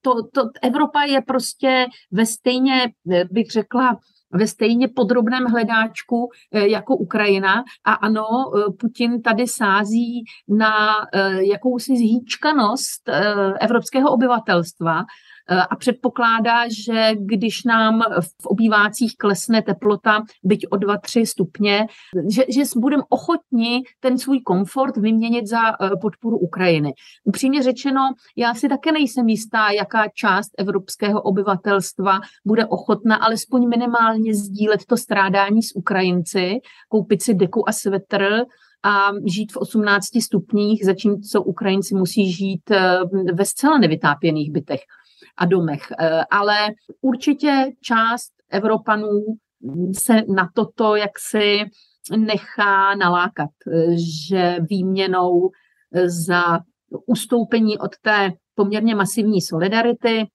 to, 0.00 0.10
to, 0.34 0.42
Evropa 0.62 1.02
je 1.02 1.22
prostě 1.22 1.86
ve 2.12 2.26
stejně, 2.26 2.92
bych 3.30 3.50
řekla, 3.50 3.98
ve 4.32 4.46
stejně 4.46 4.88
podrobném 4.88 5.44
hledáčku 5.44 6.30
eh, 6.52 6.68
jako 6.68 6.96
Ukrajina. 6.96 7.64
A 7.84 7.92
ano, 7.92 8.22
eh, 8.22 8.72
Putin 8.80 9.22
tady 9.22 9.46
sází 9.46 10.24
na 10.48 10.88
eh, 11.14 11.44
jakousi 11.44 11.96
zhýčkanost 11.96 13.10
evropského 13.60 14.10
obyvatelstva, 14.10 15.04
a 15.70 15.76
předpokládá, 15.76 16.64
že 16.68 17.10
když 17.14 17.64
nám 17.64 18.02
v 18.42 18.46
obývácích 18.46 19.16
klesne 19.18 19.62
teplota 19.62 20.22
byť 20.44 20.66
o 20.70 20.76
2-3 20.76 21.24
stupně, 21.24 21.86
že, 22.34 22.42
že 22.48 22.62
budeme 22.76 23.02
ochotni 23.08 23.82
ten 24.00 24.18
svůj 24.18 24.40
komfort 24.40 24.96
vyměnit 24.96 25.46
za 25.46 25.60
podporu 26.00 26.38
Ukrajiny. 26.38 26.92
Upřímně 27.24 27.62
řečeno, 27.62 28.00
já 28.36 28.54
si 28.54 28.68
také 28.68 28.92
nejsem 28.92 29.28
jistá, 29.28 29.70
jaká 29.70 30.08
část 30.14 30.50
evropského 30.58 31.22
obyvatelstva 31.22 32.20
bude 32.46 32.66
ochotna 32.66 33.16
alespoň 33.16 33.68
minimálně 33.68 34.34
sdílet 34.34 34.80
to 34.86 34.96
strádání 34.96 35.62
s 35.62 35.76
Ukrajinci, 35.76 36.54
koupit 36.88 37.22
si 37.22 37.34
deku 37.34 37.68
a 37.68 37.72
svetr 37.72 38.44
a 38.84 39.10
žít 39.26 39.52
v 39.52 39.56
18 39.56 40.04
stupních, 40.22 40.84
zatímco 40.84 41.42
Ukrajinci 41.42 41.94
musí 41.94 42.32
žít 42.32 42.70
eh, 42.70 42.98
ve 43.34 43.44
zcela 43.44 43.78
nevytápěných 43.78 44.52
bytech 44.52 44.80
a 45.38 45.44
domech. 45.44 45.82
Eh, 45.98 46.24
ale 46.30 46.56
určitě 47.00 47.66
část 47.80 48.32
Evropanů 48.50 49.20
se 50.04 50.22
na 50.34 50.48
toto 50.54 50.96
jaksi 50.96 51.64
nechá 52.16 52.94
nalákat, 52.94 53.50
eh, 53.72 53.96
že 54.30 54.56
výměnou 54.70 55.50
za 56.06 56.58
ustoupení 57.06 57.78
od 57.78 57.90
té 58.02 58.32
poměrně 58.54 58.94
masivní 58.94 59.40
solidarity 59.40 60.26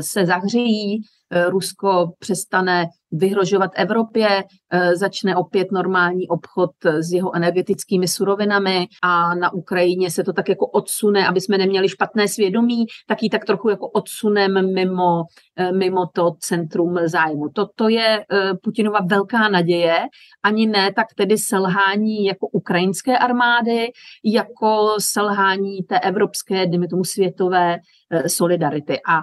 se 0.00 0.26
zahřejí, 0.26 1.02
Rusko 1.48 2.12
přestane 2.18 2.86
vyhrožovat 3.12 3.70
Evropě, 3.74 4.44
eh, 4.72 4.96
začne 4.96 5.36
opět 5.36 5.72
normální 5.72 6.28
obchod 6.28 6.70
s 6.84 7.12
jeho 7.12 7.36
energetickými 7.36 8.08
surovinami 8.08 8.86
a 9.02 9.34
na 9.34 9.52
Ukrajině 9.52 10.10
se 10.10 10.24
to 10.24 10.32
tak 10.32 10.48
jako 10.48 10.66
odsune, 10.66 11.26
aby 11.26 11.40
jsme 11.40 11.58
neměli 11.58 11.88
špatné 11.88 12.28
svědomí, 12.28 12.84
tak 13.08 13.22
ji 13.22 13.30
tak 13.30 13.44
trochu 13.44 13.68
jako 13.68 13.88
odsuneme 13.88 14.62
mimo, 14.62 15.22
eh, 15.56 15.72
mimo 15.72 16.06
to 16.14 16.30
centrum 16.40 16.98
zájmu. 17.04 17.48
Toto 17.54 17.88
je 17.88 18.24
eh, 18.32 18.54
Putinova 18.62 19.00
velká 19.06 19.48
naděje, 19.48 19.98
ani 20.42 20.66
ne 20.66 20.92
tak 20.92 21.06
tedy 21.16 21.38
selhání 21.38 22.24
jako 22.24 22.46
ukrajinské 22.52 23.18
armády, 23.18 23.92
jako 24.24 24.94
selhání 24.98 25.82
té 25.82 26.00
evropské, 26.00 26.66
dejme 26.66 26.88
tomu 26.88 27.04
světové 27.04 27.78
solidarity. 28.26 29.00
A 29.08 29.22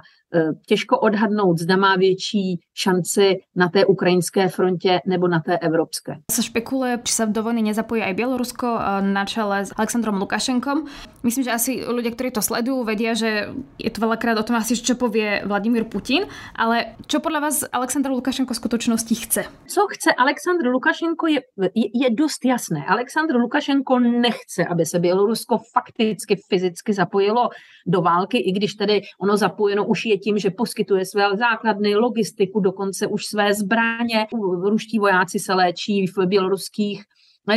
těžko 0.65 0.99
odhadnout, 0.99 1.57
zda 1.57 1.77
má 1.77 1.95
větší 1.95 2.59
šanci 2.77 3.35
na 3.55 3.69
té 3.69 3.85
ukrajinské 3.85 4.47
frontě 4.47 4.99
nebo 5.07 5.27
na 5.27 5.39
té 5.39 5.57
evropské. 5.57 6.15
Se 6.31 6.43
špekuluje, 6.43 6.99
či 7.03 7.13
sa 7.13 7.25
do 7.25 7.41
vojny 7.41 7.65
nezapojí 7.65 8.05
aj 8.05 8.13
Bielorusko 8.13 8.67
na 9.01 9.25
čele 9.25 9.65
s 9.65 9.73
Aleksandrom 9.73 10.21
Lukašenkom. 10.21 10.85
Myslím, 11.25 11.43
že 11.43 11.51
asi 11.51 11.71
ľudia, 11.81 12.13
ktorí 12.13 12.29
to 12.29 12.45
sledujú, 12.45 12.85
vedia, 12.85 13.17
že 13.17 13.49
je 13.81 13.89
to 13.89 13.99
veľakrát 14.05 14.37
o 14.37 14.45
tom 14.45 14.61
asi, 14.61 14.77
čo 14.77 14.93
povie 14.93 15.41
Vladimír 15.49 15.89
Putin, 15.89 16.29
ale 16.53 16.93
čo 17.09 17.19
podľa 17.19 17.39
vás 17.49 17.55
Aleksandr 17.65 18.13
Lukašenko 18.13 18.53
v 18.53 18.61
skutočnosti 18.61 19.15
chce? 19.15 19.41
Co 19.65 19.81
chce 19.97 20.13
Aleksandr 20.13 20.69
Lukašenko 20.69 21.25
je, 21.27 21.41
je, 21.73 21.87
je 21.89 22.09
dost 22.13 22.45
jasné. 22.45 22.85
Aleksandr 22.85 23.35
Lukašenko 23.35 23.99
nechce, 23.99 24.61
aby 24.65 24.85
se 24.85 24.99
Bělorusko 24.99 25.57
fakticky, 25.73 26.35
fyzicky 26.49 26.93
zapojilo 26.93 27.49
do 27.87 28.01
války, 28.01 28.37
i 28.37 28.51
když 28.51 28.73
tedy 28.73 29.01
ono 29.21 29.37
zapojeno 29.37 29.85
už 29.85 30.05
je 30.05 30.17
tím, 30.23 30.37
že 30.37 30.49
poskytuje 30.49 31.05
své 31.05 31.37
základny, 31.37 31.95
logistiku, 31.95 32.59
dokonce 32.59 33.07
už 33.07 33.25
své 33.25 33.53
zbraně. 33.53 34.27
Ruští 34.63 34.99
vojáci 34.99 35.39
se 35.39 35.53
léčí 35.53 36.07
v 36.07 36.25
běloruských 36.25 37.03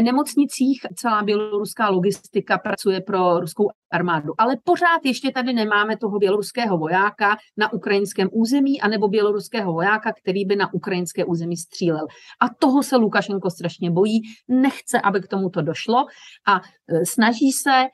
nemocnicích 0.01 0.81
celá 0.95 1.23
běloruská 1.23 1.89
logistika 1.89 2.59
pracuje 2.59 3.01
pro 3.01 3.41
ruskou 3.41 3.69
armádu. 3.93 4.33
Ale 4.39 4.57
pořád 4.65 5.05
ještě 5.05 5.31
tady 5.31 5.53
nemáme 5.53 5.97
toho 5.97 6.19
běloruského 6.19 6.79
vojáka 6.79 7.37
na 7.57 7.73
ukrajinském 7.73 8.29
území, 8.33 8.81
anebo 8.81 9.09
běloruského 9.09 9.73
vojáka, 9.73 10.13
který 10.23 10.45
by 10.45 10.57
na 10.57 10.75
ukrajinské 10.75 11.25
území 11.25 11.57
střílel. 11.57 12.07
A 12.41 12.55
toho 12.59 12.83
se 12.83 12.97
Lukašenko 12.97 13.51
strašně 13.51 13.91
bojí, 13.91 14.21
nechce, 14.49 15.01
aby 15.01 15.21
k 15.21 15.29
tomuto 15.29 15.63
došlo 15.63 15.99
a 16.47 16.57
e, 16.57 17.07
snaží 17.07 17.53
se 17.53 17.85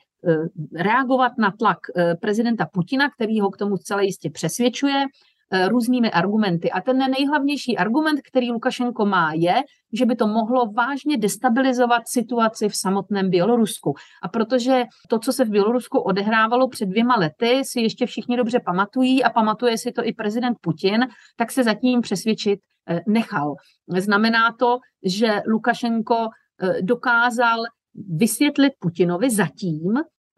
reagovat 0.75 1.31
na 1.37 1.51
tlak 1.51 1.77
e, 1.95 2.15
prezidenta 2.15 2.65
Putina, 2.65 3.09
který 3.09 3.39
ho 3.39 3.49
k 3.49 3.57
tomu 3.57 3.77
zcela 3.77 4.01
jistě 4.01 4.29
přesvědčuje, 4.29 5.05
Eh, 5.51 5.69
různými 5.69 6.11
argumenty. 6.11 6.71
A 6.71 6.81
ten 6.81 6.97
nejhlavnější 6.97 7.77
argument, 7.77 8.21
který 8.21 8.51
Lukašenko 8.51 9.05
má, 9.05 9.33
je, 9.33 9.55
že 9.93 10.05
by 10.05 10.15
to 10.15 10.27
mohlo 10.27 10.71
vážně 10.71 11.17
destabilizovat 11.17 12.01
situaci 12.07 12.69
v 12.69 12.75
samotném 12.75 13.29
Bělorusku. 13.29 13.93
A 14.23 14.27
protože 14.27 14.83
to, 15.07 15.19
co 15.19 15.33
se 15.33 15.45
v 15.45 15.49
Bělorusku 15.49 15.99
odehrávalo 15.99 16.67
před 16.67 16.85
dvěma 16.85 17.15
lety, 17.15 17.61
si 17.63 17.81
ještě 17.81 18.05
všichni 18.05 18.37
dobře 18.37 18.59
pamatují 18.65 19.23
a 19.23 19.29
pamatuje 19.29 19.77
si 19.77 19.91
to 19.91 20.05
i 20.05 20.13
prezident 20.13 20.57
Putin, 20.61 21.07
tak 21.37 21.51
se 21.51 21.63
zatím 21.63 22.01
přesvědčit 22.01 22.59
eh, 22.89 23.01
nechal. 23.07 23.55
Znamená 23.97 24.53
to, 24.59 24.77
že 25.05 25.41
Lukašenko 25.47 26.27
eh, 26.61 26.81
dokázal 26.81 27.63
vysvětlit 28.09 28.73
Putinovi 28.79 29.29
zatím, 29.29 29.93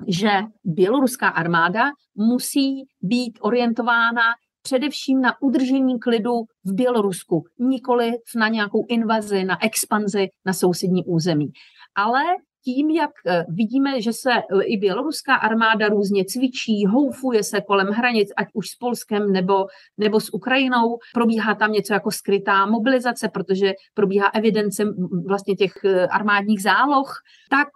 že 0.07 0.29
běloruská 0.63 1.27
armáda 1.27 1.91
musí 2.15 2.83
být 3.01 3.39
orientována 3.41 4.21
především 4.61 5.21
na 5.21 5.41
udržení 5.41 5.99
klidu 5.99 6.31
v 6.65 6.73
Bělorusku, 6.73 7.43
nikoli 7.59 8.11
na 8.35 8.47
nějakou 8.47 8.85
invazi, 8.89 9.43
na 9.43 9.63
expanzi 9.65 10.27
na 10.45 10.53
sousední 10.53 11.05
území. 11.05 11.51
Ale 11.95 12.23
tím, 12.63 12.89
jak 12.89 13.12
eh, 13.28 13.45
vidíme, 13.50 14.02
že 14.02 14.13
se 14.13 14.32
eh, 14.32 14.63
i 14.63 14.78
běloruská 14.78 15.36
armáda 15.36 15.88
různě 15.88 16.26
cvičí, 16.26 16.86
houfuje 16.86 17.43
se 17.43 17.62
kolem 17.62 17.88
hranic, 17.88 18.30
ať 18.38 18.47
už 18.54 18.69
s 18.69 18.76
Polskem 18.76 19.32
nebo, 19.32 19.65
nebo 19.97 20.19
s 20.19 20.34
Ukrajinou, 20.34 20.97
probíhá 21.13 21.56
tam 21.56 21.71
něco 21.71 21.93
jako 21.93 22.12
skrytá 22.12 22.65
mobilizace, 22.65 23.30
protože 23.30 23.74
probíhá 23.93 24.28
evidence 24.28 24.84
vlastně 25.28 25.56
těch 25.56 25.74
eh, 25.86 26.08
armádních 26.08 26.62
záloh, 26.62 27.13
tak 27.50 27.67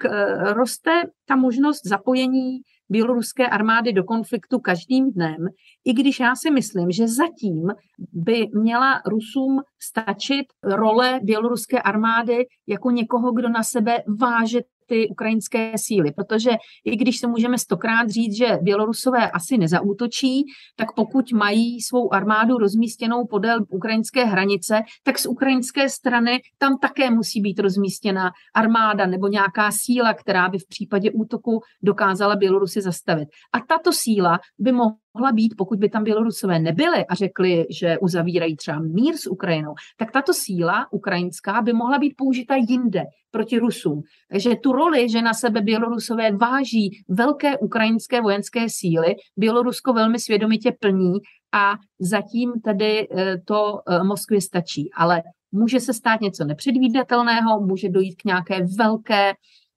roste 0.53 0.91
ta 1.27 1.35
možnost 1.35 1.81
zapojení 1.85 2.61
běloruské 2.89 3.47
armády 3.47 3.93
do 3.93 4.03
konfliktu 4.03 4.59
každým 4.59 5.11
dnem, 5.11 5.47
i 5.85 5.93
když 5.93 6.19
já 6.19 6.35
si 6.35 6.51
myslím, 6.51 6.91
že 6.91 7.07
zatím 7.07 7.71
by 8.13 8.47
měla 8.53 9.01
Rusům 9.05 9.61
stačit 9.79 10.45
role 10.63 11.19
běloruské 11.23 11.81
armády 11.81 12.45
jako 12.67 12.91
někoho, 12.91 13.31
kdo 13.31 13.49
na 13.49 13.63
sebe 13.63 13.97
váže 14.19 14.59
ty 14.85 15.07
ukrajinské 15.07 15.71
síly, 15.75 16.11
protože 16.11 16.51
i 16.85 16.95
když 16.95 17.17
se 17.19 17.27
můžeme 17.27 17.57
stokrát 17.57 18.09
říct, 18.09 18.37
že 18.37 18.57
Bělorusové 18.61 19.31
asi 19.31 19.57
nezaútočí, 19.57 20.43
tak 20.75 20.87
pokud 20.95 21.31
mají 21.31 21.81
svou 21.81 22.13
armádu 22.13 22.57
rozmístěnou 22.57 23.25
podél 23.29 23.59
ukrajinské 23.69 24.25
hranice, 24.25 24.81
tak 25.03 25.19
z 25.19 25.25
ukrajinské 25.25 25.89
strany 25.89 26.39
tam 26.57 26.77
také 26.81 27.11
musí 27.11 27.41
být 27.41 27.59
rozmístěna 27.59 28.31
armáda 28.55 29.05
nebo 29.05 29.27
nějaká 29.27 29.69
síla, 29.71 30.13
která 30.13 30.49
by 30.49 30.57
v 30.57 30.67
případě 30.67 31.11
útoku 31.11 31.59
dokázala 31.83 32.35
Bělorusy 32.35 32.81
zastavit. 32.81 33.29
A 33.53 33.59
tato 33.59 33.91
síla 33.93 34.39
by 34.59 34.71
mohla 34.71 35.04
mohla 35.15 35.31
být, 35.31 35.53
pokud 35.57 35.79
by 35.79 35.89
tam 35.89 36.03
Bělorusové 36.03 36.59
nebyly 36.59 37.05
a 37.05 37.15
řekli, 37.15 37.65
že 37.69 37.97
uzavírají 37.97 38.55
třeba 38.55 38.79
mír 38.79 39.17
s 39.17 39.27
Ukrajinou, 39.27 39.73
tak 39.97 40.11
tato 40.11 40.33
síla 40.33 40.87
ukrajinská 40.91 41.61
by 41.61 41.73
mohla 41.73 41.99
být 41.99 42.13
použita 42.17 42.55
jinde 42.55 43.03
proti 43.31 43.59
Rusům. 43.59 44.01
Takže 44.31 44.55
tu 44.63 44.71
roli, 44.71 45.09
že 45.09 45.21
na 45.21 45.33
sebe 45.33 45.61
Bělorusové 45.61 46.31
váží 46.31 46.89
velké 47.09 47.57
ukrajinské 47.57 48.21
vojenské 48.21 48.65
síly, 48.69 49.15
Bělorusko 49.37 49.93
velmi 49.93 50.19
svědomitě 50.19 50.71
plní 50.79 51.13
a 51.53 51.73
zatím 51.99 52.53
tedy 52.63 53.07
eh, 53.11 53.37
to 53.45 53.79
eh, 53.87 54.03
Moskvě 54.03 54.41
stačí. 54.41 54.89
Ale 54.97 55.23
může 55.51 55.79
se 55.79 55.93
stát 55.93 56.21
něco 56.21 56.45
nepředvídatelného, 56.45 57.61
může 57.61 57.89
dojít 57.89 58.15
k 58.15 58.25
nějaké 58.25 58.59
velké 58.77 59.33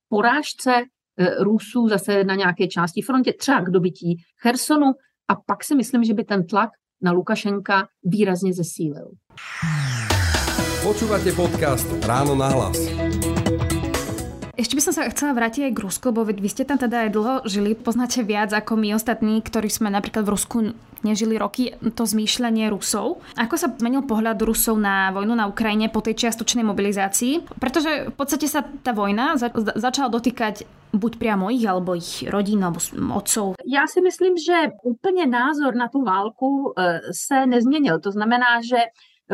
porážce 0.08 0.72
eh, 1.18 1.34
Rusů 1.44 1.88
zase 1.88 2.24
na 2.24 2.34
nějaké 2.34 2.66
části 2.66 3.02
frontě, 3.02 3.32
třeba 3.32 3.60
k 3.60 3.70
dobytí 3.70 4.16
Chersonu, 4.42 4.86
a 5.28 5.34
pak 5.36 5.64
si 5.64 5.74
myslím, 5.74 6.04
že 6.04 6.14
by 6.14 6.24
ten 6.24 6.46
tlak 6.46 6.70
na 7.02 7.12
Lukašenka 7.12 7.88
výrazně 8.04 8.54
zesílil. 8.54 9.10
Počúvate 10.82 11.32
podcast 11.32 11.86
Ráno 12.06 12.34
na 12.34 12.48
hlas. 12.48 12.97
Ešte 14.58 14.74
by 14.74 14.82
som 14.82 14.90
sa 14.90 15.06
chcela 15.14 15.38
vrátiť 15.38 15.70
aj 15.70 15.72
k 15.78 15.84
Rusku, 15.86 16.10
bo 16.10 16.26
vy 16.26 16.50
ste 16.50 16.66
tam 16.66 16.82
teda 16.82 17.06
aj 17.06 17.10
dlho 17.14 17.34
žili, 17.46 17.78
poznáte 17.78 18.26
viac 18.26 18.50
ako 18.50 18.74
my 18.74 18.90
ostatní, 18.90 19.38
ktorí 19.38 19.70
sme 19.70 19.86
napríklad 19.86 20.26
v 20.26 20.34
Rusku 20.34 20.58
nežili 21.06 21.38
roky, 21.38 21.78
to 21.94 22.02
zmýšľanie 22.02 22.66
Rusov. 22.66 23.22
Ako 23.38 23.54
sa 23.54 23.70
zmenil 23.70 24.02
pohľad 24.02 24.34
Rusov 24.42 24.82
na 24.82 25.14
vojnu 25.14 25.38
na 25.38 25.46
Ukrajine 25.46 25.86
po 25.86 26.02
tej 26.02 26.26
čiastočnej 26.26 26.66
mobilizácii? 26.66 27.54
Pretože 27.62 28.10
v 28.10 28.14
podstate 28.18 28.50
sa 28.50 28.66
tá 28.82 28.90
vojna 28.90 29.38
za- 29.38 29.54
začala 29.78 30.10
dotýkať 30.10 30.66
buď 30.90 31.22
priamo 31.22 31.54
ich, 31.54 31.62
alebo 31.62 31.94
ich 31.94 32.26
rodín, 32.26 32.58
alebo 32.58 32.82
otcov. 33.14 33.54
Já 33.62 33.86
si 33.86 34.00
myslím, 34.02 34.34
že 34.42 34.74
úplně 34.82 35.26
názor 35.26 35.78
na 35.78 35.86
tu 35.86 36.02
válku 36.02 36.74
eh, 36.74 37.00
se 37.14 37.46
nezměnil. 37.46 38.00
To 38.00 38.10
znamená, 38.10 38.58
že 38.66 38.90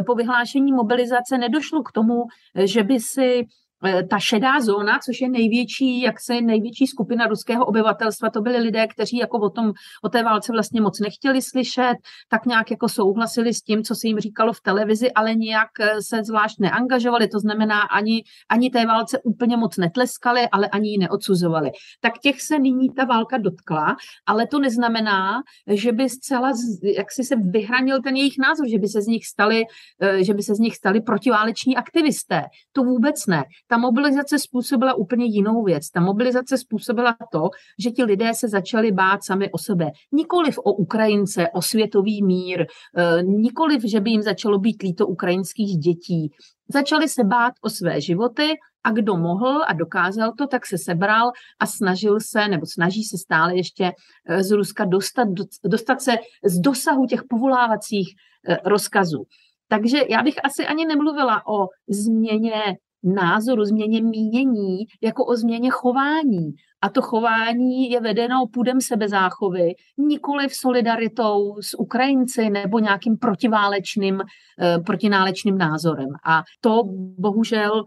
po 0.07 0.15
vyhlášení 0.15 0.73
mobilizace 0.73 1.39
nedošlo 1.39 1.83
k 1.83 1.93
tomu, 1.93 2.27
že 2.53 2.83
by 2.83 3.01
si 3.01 3.29
Eh, 3.39 3.64
ta 4.11 4.19
šedá 4.19 4.61
zóna, 4.61 4.99
což 4.99 5.21
je 5.21 5.29
největší, 5.29 6.01
jak 6.01 6.21
se 6.21 6.41
největší 6.41 6.87
skupina 6.87 7.27
ruského 7.27 7.67
obyvatelstva, 7.67 8.31
to 8.31 8.41
byli 8.41 8.59
lidé, 8.59 8.87
kteří 8.87 9.17
jako 9.17 9.39
o, 9.39 9.51
tom, 9.51 9.73
o 10.05 10.09
té 10.09 10.23
válce 10.23 10.53
vlastně 10.53 10.81
moc 10.81 11.01
nechtěli 11.01 11.43
slyšet, 11.43 11.95
tak 12.29 12.47
nějak 12.47 12.71
jako 12.71 12.89
souhlasili 12.89 13.55
s 13.55 13.63
tím, 13.63 13.83
co 13.83 13.95
se 13.95 14.07
jim 14.07 14.21
říkalo 14.21 14.53
v 14.53 14.61
televizi, 14.61 15.13
ale 15.13 15.35
nijak 15.35 15.69
eh, 15.81 16.03
se 16.03 16.25
zvlášť 16.25 16.59
neangažovali, 16.61 17.29
to 17.29 17.39
znamená 17.39 17.81
ani, 17.81 18.23
ani 18.51 18.71
té 18.71 18.87
válce 18.87 19.19
úplně 19.25 19.57
moc 19.57 19.77
netleskali, 19.77 20.49
ale 20.53 20.69
ani 20.69 20.89
ji 20.89 20.99
neodsuzovali. 20.99 21.71
Tak 22.01 22.19
těch 22.19 22.43
se 22.43 22.59
nyní 22.59 22.95
ta 22.95 23.05
válka 23.05 23.39
dotkla, 23.39 23.97
ale 24.27 24.47
to 24.47 24.59
neznamená, 24.59 25.43
že 25.69 25.93
by 25.93 26.09
zcela, 26.09 26.53
jak 26.97 27.13
si 27.13 27.25
se 27.25 27.37
vyhranil 27.37 28.03
ten 28.03 28.17
jejich 28.17 28.39
názor, 28.39 28.69
že 28.69 28.79
by 28.79 28.89
se 28.89 29.03
z 29.03 29.07
nich 29.07 29.27
stali, 29.27 29.65
eh, 30.01 30.25
že 30.25 30.35
by 30.35 30.43
se 30.43 30.55
z 30.55 30.59
nich 30.59 30.77
stali 30.77 31.01
protiváleční 31.01 31.77
aktivisté. 31.77 32.45
To 32.73 32.83
vůbec 32.83 33.27
ne. 33.27 33.43
Ta 33.69 33.74
mobilizace 33.79 34.39
způsobila 34.39 34.95
úplně 34.95 35.25
jinou 35.25 35.63
věc. 35.65 35.91
Ta 35.91 36.01
mobilizace 36.01 36.59
způsobila 36.59 37.17
to, 37.33 37.51
že 37.79 37.91
ti 37.91 38.05
lidé 38.05 38.31
se 38.35 38.49
začali 38.49 38.93
bát 38.93 39.25
sami 39.25 39.51
o 39.51 39.59
sebe. 39.59 39.91
Nikoliv 40.13 40.59
o 40.59 40.73
Ukrajince, 40.73 41.49
o 41.55 41.63
světový 41.63 42.23
mír, 42.23 42.67
eh, 42.97 43.23
nikoliv, 43.23 43.83
že 43.85 44.01
by 44.01 44.11
jim 44.11 44.23
začalo 44.23 44.59
být 44.59 44.83
líto 44.83 45.07
ukrajinských 45.07 45.79
dětí. 45.79 46.31
Začali 46.69 47.09
se 47.09 47.25
bát 47.25 47.53
o 47.63 47.71
své 47.71 48.01
životy 48.01 48.53
a 48.85 48.91
kdo 48.91 49.17
mohl 49.17 49.63
a 49.69 49.73
dokázal 49.73 50.33
to, 50.39 50.47
tak 50.47 50.67
se 50.67 50.79
sebral 50.79 51.31
a 51.61 51.67
snažil 51.67 52.19
se, 52.21 52.49
nebo 52.49 52.67
snaží 52.67 53.05
se 53.05 53.19
stále 53.19 53.57
ještě 53.57 53.93
eh, 54.29 54.43
z 54.43 54.51
Ruska 54.51 54.85
dostat, 54.85 55.29
dostat 55.65 56.01
se 56.01 56.13
z 56.45 56.61
dosahu 56.61 57.07
těch 57.07 57.23
povolávacích 57.29 58.15
eh, 58.49 58.57
rozkazů. 58.65 59.25
Takže 59.69 59.99
já 60.11 60.23
bych 60.23 60.45
asi 60.45 60.67
ani 60.67 60.87
nemluvila 60.87 61.43
o 61.49 61.69
změně 61.89 62.77
názoru, 63.05 63.65
změně 63.65 64.03
mínění, 64.03 64.79
jako 65.03 65.25
o 65.25 65.37
změně 65.37 65.71
chování. 65.71 66.55
A 66.83 66.89
to 66.89 67.03
chování 67.03 67.91
je 67.91 68.01
vedeno 68.01 68.47
půdem 68.53 68.81
sebezáchovy, 68.81 69.75
nikoli 69.99 70.49
v 70.49 70.55
solidaritou 70.55 71.55
s 71.61 71.79
Ukrajinci 71.79 72.51
nebo 72.51 72.79
nějakým 72.79 73.17
protiválečným, 73.17 74.21
eh, 74.61 74.79
protinálečným 74.87 75.59
názorem. 75.59 76.09
A 76.27 76.43
to 76.61 76.83
bohužel 77.19 77.85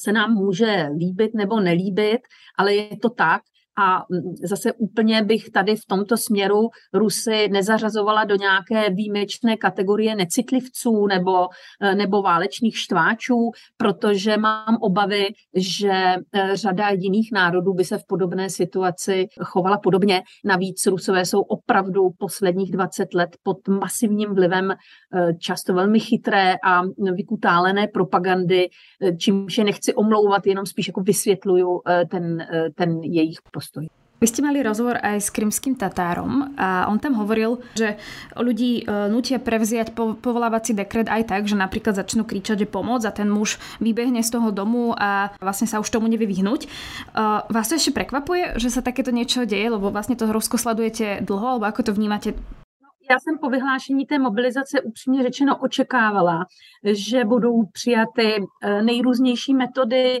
se 0.00 0.12
nám 0.12 0.34
může 0.34 0.88
líbit 0.98 1.34
nebo 1.34 1.60
nelíbit, 1.60 2.20
ale 2.58 2.74
je 2.74 2.96
to 3.02 3.10
tak 3.10 3.42
a 3.78 3.98
mm, 3.98 4.34
zase 4.48 4.72
úplně 4.72 5.22
bych 5.22 5.50
tady 5.50 5.76
v 5.76 5.86
tomto 5.88 6.16
směru 6.16 6.68
Rusy 6.94 7.48
nezařazovala 7.48 8.24
do 8.24 8.36
nějaké 8.36 8.94
výjimečné 8.94 9.56
kategorie 9.56 10.14
necitlivců 10.14 11.06
nebo, 11.06 11.48
eh, 11.80 11.94
nebo 11.94 12.22
válečných 12.22 12.78
štváčů, 12.78 13.50
protože 13.76 14.36
mám 14.36 14.76
obavy, 14.80 15.26
že 15.56 15.92
eh, 15.92 16.56
řada 16.56 16.88
jiných 16.88 17.32
národů 17.32 17.74
by 17.74 17.84
se 17.84 17.98
v 17.98 18.06
podobné 18.08 18.50
situaci 18.50 19.26
chovala 19.44 19.78
podobně. 19.78 20.22
Navíc 20.44 20.86
Rusové 20.86 21.24
jsou 21.24 21.40
opravdu 21.40 22.10
posledních 22.18 22.72
20 22.72 23.14
let 23.14 23.30
pod 23.42 23.68
masivním 23.68 24.34
vlivem 24.34 24.70
eh, 24.70 25.34
často 25.40 25.74
velmi 25.74 26.00
chytré 26.00 26.54
a 26.64 26.82
vykutálené 27.12 27.88
propagandy, 27.88 28.68
čímž 29.18 29.58
je 29.58 29.64
nechci 29.64 29.94
omlouvat, 29.94 30.46
jenom 30.46 30.66
spíš 30.66 30.86
jako 30.86 31.00
vysvětluju 31.00 31.80
ten, 32.10 32.46
ten 32.74 33.00
jejich 33.02 33.38
postoj 33.52 33.65
postoj. 33.66 33.90
Vy 34.16 34.32
ste 34.32 34.40
mali 34.40 34.64
rozhovor 34.64 34.96
aj 34.96 35.20
s 35.20 35.28
krymským 35.28 35.76
Tatárom 35.76 36.56
a 36.56 36.88
on 36.88 36.96
tam 36.96 37.20
hovoril, 37.20 37.60
že 37.76 38.00
ľudí 38.32 38.80
e, 38.80 39.12
nutia 39.12 39.36
prevziať 39.36 39.92
povolávací 39.92 40.72
dekret 40.72 41.12
aj 41.12 41.28
tak, 41.28 41.44
že 41.44 41.52
napríklad 41.52 42.00
začnú 42.00 42.24
kričať, 42.24 42.64
že 42.64 42.72
pomoc 42.72 43.04
a 43.04 43.12
ten 43.12 43.28
muž 43.28 43.60
vybehne 43.76 44.24
z 44.24 44.32
toho 44.32 44.48
domu 44.56 44.96
a 44.96 45.36
vlastne 45.36 45.68
sa 45.68 45.84
už 45.84 45.92
tomu 45.92 46.08
nevie 46.08 46.24
vyhnúť. 46.24 46.64
E, 46.64 46.68
vás 47.52 47.68
to 47.68 47.76
ešte 47.76 47.92
prekvapuje, 47.92 48.56
že 48.56 48.72
sa 48.72 48.80
takéto 48.80 49.12
niečo 49.12 49.44
deje, 49.44 49.68
lebo 49.68 49.92
vlastne 49.92 50.16
to 50.16 50.24
Rusko 50.32 50.56
sledujete 50.56 51.20
dlho, 51.20 51.60
alebo 51.60 51.68
ako 51.68 51.92
to 51.92 51.92
vnímate? 51.92 52.32
Já 53.10 53.18
jsem 53.20 53.38
po 53.38 53.50
vyhlášení 53.50 54.06
té 54.06 54.18
mobilizace 54.18 54.80
upřímně 54.80 55.22
řečeno 55.22 55.56
očekávala, 55.56 56.46
že 56.82 57.24
budou 57.24 57.68
přijaty 57.72 58.34
e, 58.40 58.82
nejrůznější 58.82 59.54
metody 59.54 60.20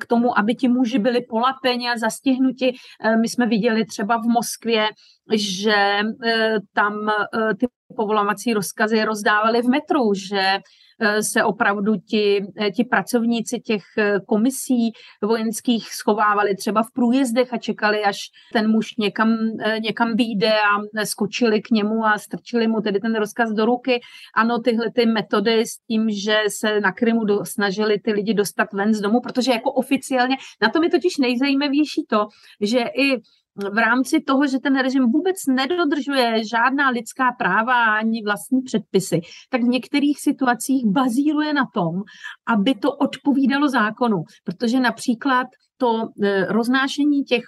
k 0.00 0.06
tomu, 0.06 0.38
aby 0.38 0.54
ti 0.54 0.68
muži 0.68 0.98
byli 0.98 1.20
polapeni 1.20 1.88
a 1.88 1.98
zastihnuti. 1.98 2.72
Eh, 2.72 3.16
my 3.16 3.28
jsme 3.28 3.46
viděli 3.46 3.84
třeba 3.84 4.16
v 4.18 4.26
Moskvě, 4.26 4.88
že 5.32 6.00
eh, 6.24 6.58
tam 6.74 7.10
ty 7.58 7.66
povolovací 7.92 8.54
rozkazy 8.54 9.04
rozdávali 9.04 9.62
v 9.62 9.68
metru, 9.68 10.14
že 10.14 10.58
Eh, 11.04 11.22
se 11.22 11.44
opravdu 11.44 11.96
ti, 11.96 12.46
eh, 12.60 12.70
ti 12.70 12.84
pracovníci 12.84 13.60
těch 13.60 13.82
eh, 13.98 14.20
komisí 14.26 14.92
vojenských 15.22 15.94
schovávali 15.94 16.56
třeba 16.56 16.82
v 16.82 16.92
průjezdech 16.94 17.54
a 17.54 17.58
čekali, 17.58 18.04
až 18.04 18.18
ten 18.52 18.70
muž 18.70 18.96
někam, 18.98 19.36
někam 19.82 20.16
vyjde 20.16 20.52
a 20.52 21.04
skočili 21.04 21.62
k 21.62 21.70
němu 21.70 22.04
a 22.04 22.18
strčili 22.18 22.66
mu 22.66 22.80
tedy 22.80 23.00
ten 23.00 23.14
rozkaz 23.14 23.50
do 23.52 23.66
ruky. 23.66 24.00
Ano, 24.36 24.58
tyhle 24.58 24.90
ty 24.94 25.06
metody 25.06 25.66
s 25.66 25.78
tím, 25.78 26.10
že 26.10 26.36
se 26.48 26.80
na 26.80 26.92
Krymu 26.92 27.24
do, 27.24 27.44
snažili 27.44 27.98
ty 27.98 28.12
lidi 28.12 28.34
dostat 28.34 28.72
ven 28.72 28.94
z 28.94 29.00
domu, 29.00 29.20
protože 29.20 29.52
jako 29.52 29.72
oficiálně, 29.72 30.36
na 30.62 30.68
tom 30.68 30.84
je 30.84 30.90
totiž 30.90 31.16
nejzajímavější 31.16 32.04
to, 32.08 32.26
že 32.60 32.78
i 32.78 33.16
v 33.56 33.78
rámci 33.78 34.20
toho, 34.20 34.46
že 34.46 34.58
ten 34.58 34.78
režim 34.78 35.02
vůbec 35.12 35.36
nedodržuje 35.48 36.44
žádná 36.44 36.88
lidská 36.88 37.32
práva 37.38 37.84
ani 37.84 38.22
vlastní 38.24 38.62
předpisy, 38.62 39.20
tak 39.50 39.62
v 39.62 39.68
některých 39.68 40.20
situacích 40.20 40.86
bazíruje 40.86 41.52
na 41.52 41.66
tom, 41.74 42.02
aby 42.46 42.74
to 42.74 42.92
odpovídalo 42.92 43.68
zákonu. 43.68 44.24
Protože 44.44 44.80
například 44.80 45.46
to 45.76 46.08
e, 46.22 46.44
roznášení 46.44 47.24
těch 47.24 47.44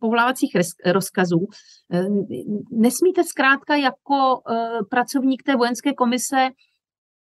povolávacích 0.00 0.50
rozkazů 0.86 1.46
e, 1.92 2.04
nesmíte 2.70 3.24
zkrátka 3.24 3.76
jako 3.76 4.14
e, 4.14 4.54
pracovník 4.90 5.42
té 5.42 5.56
vojenské 5.56 5.92
komise 5.94 6.48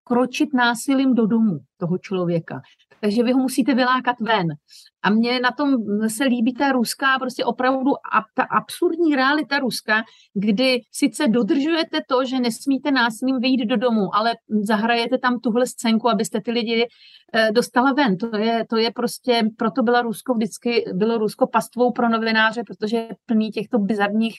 kročit 0.03 0.53
násilím 0.53 1.13
do 1.13 1.25
domu 1.25 1.59
toho 1.77 1.97
člověka. 1.97 2.61
Takže 3.01 3.23
vy 3.23 3.31
ho 3.31 3.39
musíte 3.39 3.73
vylákat 3.73 4.19
ven. 4.19 4.47
A 5.03 5.09
mně 5.09 5.39
na 5.39 5.51
tom 5.51 5.75
se 6.09 6.23
líbí 6.23 6.53
ta 6.53 6.71
ruská, 6.71 7.19
prostě 7.19 7.45
opravdu 7.45 7.91
a, 7.91 8.25
ta 8.33 8.43
absurdní 8.43 9.15
realita 9.15 9.59
Ruska, 9.59 10.03
kdy 10.33 10.81
sice 10.91 11.27
dodržujete 11.27 11.99
to, 12.09 12.25
že 12.25 12.39
nesmíte 12.39 12.91
násilím 12.91 13.39
vyjít 13.39 13.65
do 13.65 13.77
domu, 13.77 14.15
ale 14.15 14.35
zahrajete 14.61 15.17
tam 15.17 15.39
tuhle 15.39 15.67
scénku, 15.67 16.09
abyste 16.09 16.41
ty 16.41 16.51
lidi 16.51 16.87
eh, 17.33 17.51
dostala 17.51 17.93
ven. 17.93 18.17
To 18.17 18.37
je, 18.37 18.65
to 18.69 18.77
je 18.77 18.91
prostě, 18.91 19.43
proto 19.57 19.83
byla 19.83 20.01
Rusko 20.01 20.33
vždycky, 20.33 20.85
bylo 20.93 21.17
Rusko 21.17 21.47
pastvou 21.47 21.91
pro 21.91 22.09
novináře, 22.09 22.63
protože 22.67 22.97
je 22.97 23.15
plný 23.25 23.51
těchto 23.51 23.79
bizarních 23.79 24.35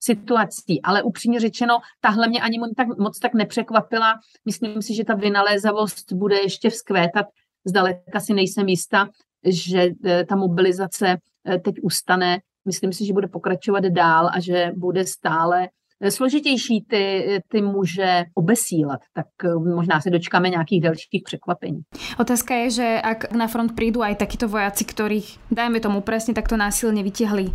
situací. 0.00 0.82
Ale 0.82 1.02
upřímně 1.02 1.40
řečeno, 1.40 1.78
tahle 2.00 2.28
mě 2.28 2.40
ani 2.40 2.58
tak, 2.76 2.98
moc 2.98 3.18
tak 3.18 3.34
nepřekvapila. 3.34 4.14
Myslím 4.44 4.82
si, 4.82 4.94
že 4.94 5.04
ta 5.04 5.14
vynalézavost 5.14 6.12
bude 6.12 6.36
ještě 6.36 6.70
vzkvétat. 6.70 7.26
Zdaleka 7.64 8.20
si 8.20 8.32
nejsem 8.34 8.68
jistá, 8.68 9.08
že 9.44 9.92
eh, 10.04 10.24
ta 10.24 10.36
mobilizace 10.36 11.16
eh, 11.16 11.58
teď 11.58 11.74
ustane. 11.82 12.40
Myslím 12.66 12.92
si, 12.92 13.06
že 13.06 13.12
bude 13.12 13.28
pokračovat 13.28 13.84
dál 13.84 14.28
a 14.32 14.40
že 14.40 14.72
bude 14.76 15.06
stále 15.06 15.68
eh, 16.00 16.10
složitější 16.10 16.84
ty, 16.88 17.04
ty 17.48 17.62
muže 17.62 18.24
obesílat, 18.34 19.00
tak 19.14 19.26
možná 19.74 20.00
se 20.00 20.10
dočkáme 20.10 20.48
nějakých 20.48 20.80
dalších 20.80 21.22
překvapení. 21.24 21.80
Otázka 22.18 22.54
je, 22.54 22.70
že 22.70 23.00
ak 23.00 23.32
na 23.32 23.46
front 23.48 23.72
prídu 23.72 24.02
aj 24.02 24.16
takíto 24.16 24.48
vojaci, 24.48 24.84
ktorých, 24.84 25.38
dajme 25.50 25.80
tomu 25.80 26.00
presne 26.00 26.34
takto 26.34 26.56
násilne 26.56 27.02
vytiahli 27.02 27.52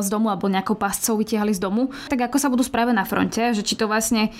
z 0.00 0.08
domu 0.08 0.30
alebo 0.30 0.46
nejakou 0.46 0.78
páscou 0.78 1.18
vytiahli 1.18 1.50
z 1.50 1.58
domu, 1.58 1.90
tak 2.06 2.30
ako 2.30 2.38
sa 2.38 2.46
budú 2.46 2.62
správať 2.62 2.94
na 2.94 3.02
fronte, 3.02 3.42
že 3.42 3.66
či 3.66 3.74
to 3.74 3.90
vlastne 3.90 4.30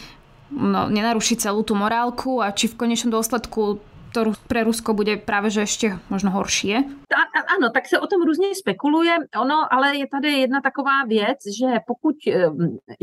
no, 0.54 0.86
nenaruší 0.86 1.42
celú 1.42 1.66
tú 1.66 1.74
morálku 1.74 2.38
a 2.38 2.54
či 2.54 2.70
v 2.70 2.78
konečnom 2.78 3.10
dôsledku 3.10 3.82
to 4.24 4.32
pre 4.46 4.64
Rusko 4.64 4.94
bude 4.94 5.16
právě 5.16 5.50
že 5.50 5.60
ještě 5.60 5.98
možno 6.10 6.30
horší. 6.30 6.76
Ta, 7.34 7.54
ano, 7.56 7.70
tak 7.70 7.86
se 7.86 8.00
o 8.00 8.06
tom 8.06 8.22
různě 8.22 8.54
spekuluje. 8.54 9.16
Ono, 9.40 9.72
ale 9.72 9.96
je 9.96 10.06
tady 10.08 10.32
jedna 10.32 10.60
taková 10.60 11.04
věc, 11.08 11.38
že 11.58 11.66
pokud 11.86 12.16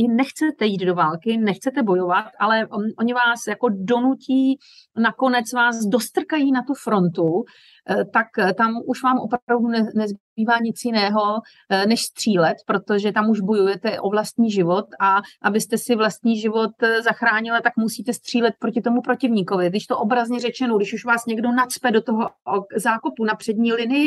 nechcete 0.08 0.66
jít 0.66 0.86
do 0.86 0.96
války, 0.96 1.38
nechcete 1.38 1.84
bojovat, 1.84 2.26
ale 2.40 2.68
on, 2.68 2.82
oni 3.00 3.14
vás 3.14 3.40
jako 3.48 3.68
donutí, 3.72 4.58
nakonec 4.98 5.54
vás 5.54 5.76
dostrkají 5.86 6.52
na 6.52 6.64
tu 6.64 6.74
frontu, 6.74 7.44
Eh, 7.90 8.06
tak 8.06 8.28
eh, 8.40 8.54
tam 8.54 8.82
už 8.86 9.04
vám 9.04 9.18
opravdu 9.20 9.68
ne, 9.68 9.80
nezbývá 9.96 10.60
nic 10.62 10.86
jiného, 10.86 11.22
eh, 11.70 11.86
než 11.86 12.02
střílet, 12.02 12.58
protože 12.68 13.12
tam 13.12 13.30
už 13.30 13.40
bojujete 13.42 14.00
o 14.00 14.10
vlastní 14.10 14.52
život 14.52 14.86
a 15.00 15.22
abyste 15.42 15.78
si 15.78 15.96
vlastní 15.96 16.40
život 16.40 16.72
zachránili, 17.04 17.62
tak 17.62 17.74
musíte 17.78 18.14
střílet 18.14 18.54
proti 18.60 18.82
tomu 18.82 19.02
protivníkovi. 19.02 19.70
Když 19.70 19.88
to 19.88 19.98
obrazně 19.98 20.40
řečeno, 20.40 20.78
když 20.78 20.94
už 20.94 21.06
vás 21.06 21.26
někdo 21.26 21.52
nacpe 21.52 21.92
do 21.92 22.02
toho 22.02 22.30
zákopu 22.76 23.26
na 23.26 23.36
přední 23.36 23.74
linii, 23.74 24.03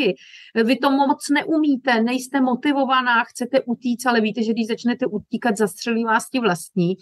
vy 0.63 0.75
to 0.75 0.91
moc 0.91 1.29
neumíte, 1.29 2.01
nejste 2.01 2.41
motivovaná, 2.41 3.23
chcete 3.23 3.61
utíct, 3.61 4.05
ale 4.05 4.21
víte, 4.21 4.43
že 4.43 4.53
když 4.53 4.67
začnete 4.67 5.05
utíkat, 5.05 5.57
zastřelí 5.57 6.03
vás 6.03 6.29
ti 6.29 6.39
vlastní, 6.39 6.95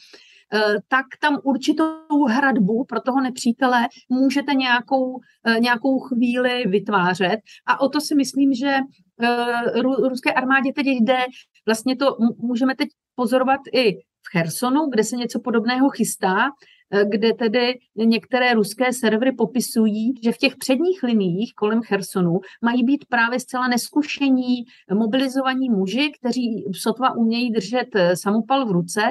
tak 0.87 1.05
tam 1.21 1.39
určitou 1.43 2.25
hradbu 2.29 2.85
pro 2.85 3.01
toho 3.01 3.21
nepřítele 3.21 3.87
můžete 4.09 4.53
nějakou, 4.53 5.19
nějakou 5.59 5.99
chvíli 5.99 6.63
vytvářet. 6.67 7.39
A 7.67 7.81
o 7.81 7.89
to 7.89 8.01
si 8.01 8.15
myslím, 8.15 8.53
že 8.53 8.79
ruské 10.09 10.33
armádě 10.33 10.73
teď 10.73 10.87
jde. 10.87 11.17
Vlastně 11.65 11.95
to 11.95 12.17
můžeme 12.37 12.75
teď 12.75 12.89
pozorovat 13.15 13.59
i 13.73 13.93
v 13.97 14.29
Chersonu, 14.31 14.85
kde 14.89 15.03
se 15.03 15.15
něco 15.15 15.39
podobného 15.39 15.89
chystá, 15.89 16.35
Eh, 16.47 16.51
kde 17.03 17.33
tedy 17.33 17.79
některé 17.95 18.53
ruské 18.53 18.93
servery 18.93 19.31
popisují, 19.31 20.13
že 20.23 20.31
v 20.31 20.37
těch 20.37 20.55
předních 20.55 21.03
liniích 21.03 21.53
kolem 21.55 21.81
Chersonu 21.81 22.39
mají 22.61 22.83
být 22.83 23.05
právě 23.09 23.39
zcela 23.39 23.67
neskušení 23.67 24.55
mobilizovaní 24.93 25.69
muži, 25.69 26.11
kteří 26.19 26.65
sotva 26.81 27.15
umějí 27.15 27.51
držet 27.51 27.87
eh, 27.95 28.15
samopal 28.15 28.65
v 28.65 28.71
ruce, 28.71 29.01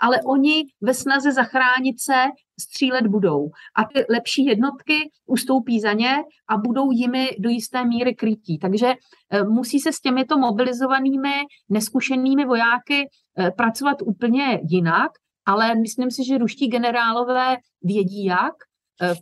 ale 0.00 0.18
oni 0.26 0.64
ve 0.80 0.94
snaze 0.94 1.32
zachránit 1.32 2.00
se 2.00 2.14
střílet 2.60 3.06
budou. 3.06 3.50
A 3.76 3.84
ty 3.84 4.04
lepší 4.10 4.44
jednotky 4.44 5.10
ustoupí 5.26 5.80
za 5.80 5.92
ně 5.92 6.16
a 6.48 6.56
budou 6.56 6.90
jimi 6.90 7.28
do 7.38 7.48
jisté 7.48 7.84
míry 7.84 8.14
krytí. 8.14 8.58
Takže 8.58 8.86
eh, 9.30 9.44
musí 9.44 9.80
se 9.80 9.92
s 9.92 10.00
těmito 10.00 10.38
mobilizovanými, 10.38 11.34
neskušenými 11.68 12.44
vojáky 12.44 13.08
pracovat 13.56 13.96
úplně 14.02 14.60
jinak 14.68 15.10
ale 15.50 15.74
myslím 15.74 16.10
si, 16.10 16.24
že 16.24 16.38
ruští 16.38 16.68
generálové 16.68 17.56
vědí 17.82 18.24
jak, 18.24 18.54
eh, 19.02 19.14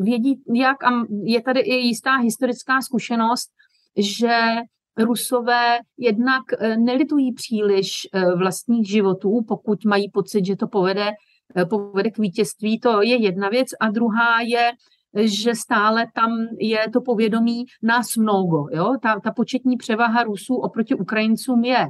vědí 0.00 0.42
jak 0.54 0.84
a 0.84 0.90
je 1.24 1.42
tady 1.42 1.60
i 1.60 1.74
jistá 1.74 2.16
historická 2.16 2.80
zkušenost, 2.80 3.50
že 3.96 4.38
Rusové 4.98 5.78
jednak 5.98 6.42
eh, 6.58 6.76
nelitují 6.76 7.32
příliš 7.32 8.08
eh, 8.12 8.34
vlastních 8.34 8.88
životů, 8.88 9.44
pokud 9.48 9.84
mají 9.84 10.10
pocit, 10.10 10.46
že 10.46 10.56
to 10.56 10.68
povede, 10.68 11.10
povede 11.70 12.10
k 12.10 12.18
vítězství, 12.18 12.80
to 12.80 13.02
je 13.02 13.16
jedna 13.16 13.48
věc. 13.48 13.68
A 13.80 13.90
druhá 13.90 14.40
je, 14.40 14.70
že 15.16 15.54
stále 15.54 16.06
tam 16.14 16.30
je 16.60 16.90
to 16.92 17.00
povědomí 17.00 17.64
nás 17.82 18.16
mnogo. 18.16 18.66
Jo? 18.72 18.94
Ta, 19.02 19.20
ta 19.20 19.32
početní 19.32 19.76
převaha 19.76 20.22
Rusů 20.22 20.54
oproti 20.54 20.94
Ukrajincům 20.94 21.64
je 21.64 21.86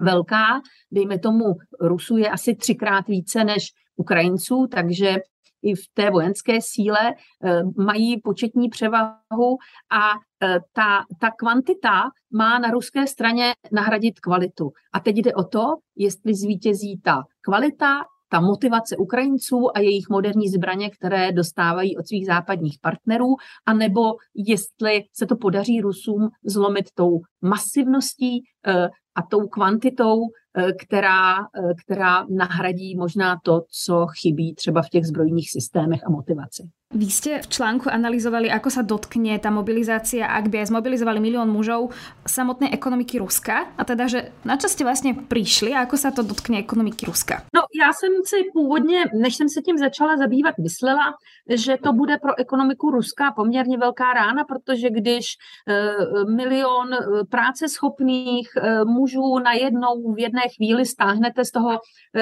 velká, 0.00 0.60
dejme 0.92 1.18
tomu 1.18 1.44
Rusů 1.80 2.16
je 2.16 2.30
asi 2.30 2.56
třikrát 2.56 3.08
více 3.08 3.44
než 3.44 3.62
Ukrajinců, 3.96 4.66
takže 4.66 5.16
i 5.62 5.74
v 5.74 5.82
té 5.94 6.10
vojenské 6.10 6.58
síle 6.60 7.14
eh, 7.14 7.62
mají 7.76 8.20
početní 8.20 8.68
převahu 8.68 9.58
a 9.90 10.10
eh, 10.42 10.60
ta, 10.72 11.04
ta 11.20 11.30
kvantita 11.38 12.02
má 12.32 12.58
na 12.58 12.70
ruské 12.70 13.06
straně 13.06 13.52
nahradit 13.72 14.20
kvalitu. 14.20 14.70
A 14.92 15.00
teď 15.00 15.16
jde 15.16 15.34
o 15.34 15.44
to, 15.44 15.64
jestli 15.96 16.34
zvítězí 16.34 17.00
ta 17.04 17.22
kvalita 17.40 18.04
ta 18.28 18.40
motivace 18.40 18.96
Ukrajinců 18.96 19.76
a 19.76 19.80
jejich 19.80 20.08
moderní 20.10 20.48
zbraně, 20.48 20.90
které 20.90 21.32
dostávají 21.32 21.96
od 21.96 22.06
svých 22.06 22.26
západních 22.26 22.78
partnerů, 22.80 23.36
anebo 23.66 24.00
jestli 24.34 25.04
se 25.12 25.26
to 25.26 25.36
podaří 25.36 25.80
Rusům 25.80 26.28
zlomit 26.44 26.84
tou 26.94 27.20
masivností 27.42 28.42
eh, 28.66 28.88
a 29.14 29.22
tou 29.30 29.48
kvantitou, 29.48 30.20
eh, 30.56 30.72
která, 30.72 31.38
eh, 31.38 31.74
která 31.84 32.26
nahradí 32.30 32.96
možná 32.96 33.38
to, 33.44 33.62
co 33.84 34.06
chybí 34.20 34.54
třeba 34.54 34.82
v 34.82 34.88
těch 34.88 35.06
zbrojních 35.06 35.50
systémech 35.50 36.00
a 36.06 36.10
motivaci. 36.10 36.68
Vy 36.88 37.12
ste 37.12 37.44
v 37.44 37.52
článku 37.52 37.92
analyzovali, 37.92 38.48
ako 38.48 38.72
sa 38.72 38.80
dotkne 38.80 39.36
tá 39.36 39.52
mobilizácia, 39.52 40.24
ak 40.24 40.48
by 40.48 40.64
aj 40.64 40.72
zmobilizovali 40.72 41.20
milión 41.20 41.52
mužov 41.52 41.92
samotnej 42.24 42.72
ekonomiky 42.72 43.20
Ruska. 43.20 43.76
A 43.76 43.84
teda, 43.84 44.08
že 44.08 44.32
na 44.48 44.56
čo 44.56 44.72
ste 44.72 44.88
vlastně 44.88 45.14
přišli 45.28 45.76
a 45.76 45.84
ako 45.84 45.96
sa 46.00 46.10
to 46.10 46.24
dotkne 46.24 46.56
ekonomiky 46.58 47.04
Ruska? 47.04 47.44
No, 47.52 47.60
já 47.76 47.92
jsem 47.92 48.08
si 48.24 48.36
původně, 48.52 49.04
než 49.14 49.36
jsem 49.36 49.48
se 49.48 49.60
tím 49.60 49.78
začala 49.78 50.16
zabývat, 50.16 50.54
myslela, 50.58 51.12
že 51.50 51.76
to 51.76 51.92
bude 51.92 52.16
pro 52.16 52.38
ekonomiku 52.38 52.90
Ruska 52.90 53.32
poměrně 53.36 53.78
velká 53.78 54.12
rána, 54.12 54.44
protože 54.44 54.90
když 54.90 55.36
uh, 55.68 56.34
milion 56.34 56.88
uh, 56.88 57.20
práce 57.30 57.68
schopných 57.68 58.48
uh, 58.56 58.88
mužů 58.88 59.38
najednou 59.44 60.14
v 60.14 60.18
jedné 60.18 60.42
chvíli 60.56 60.86
stáhnete 60.86 61.44
z 61.44 61.50
toho 61.50 61.70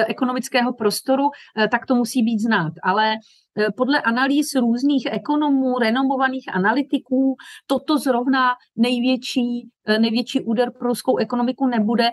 ekonomického 0.07 0.73
prostoru, 0.73 1.29
tak 1.71 1.85
to 1.85 1.95
musí 1.95 2.23
být 2.23 2.39
znát. 2.39 2.73
Ale 2.83 3.15
Eh, 3.15 3.46
podle 3.77 4.01
analýz 4.01 4.55
různých 4.55 5.07
ekonomů, 5.11 5.79
renomovaných 5.79 6.45
analytiků, 6.53 7.35
toto 7.67 7.97
zrovna 7.97 8.53
největší, 8.75 9.69
eh, 9.87 9.99
největší 9.99 10.41
úder 10.41 10.71
pro 10.79 10.87
ruskou 10.87 11.17
ekonomiku 11.17 11.67
nebude, 11.67 12.09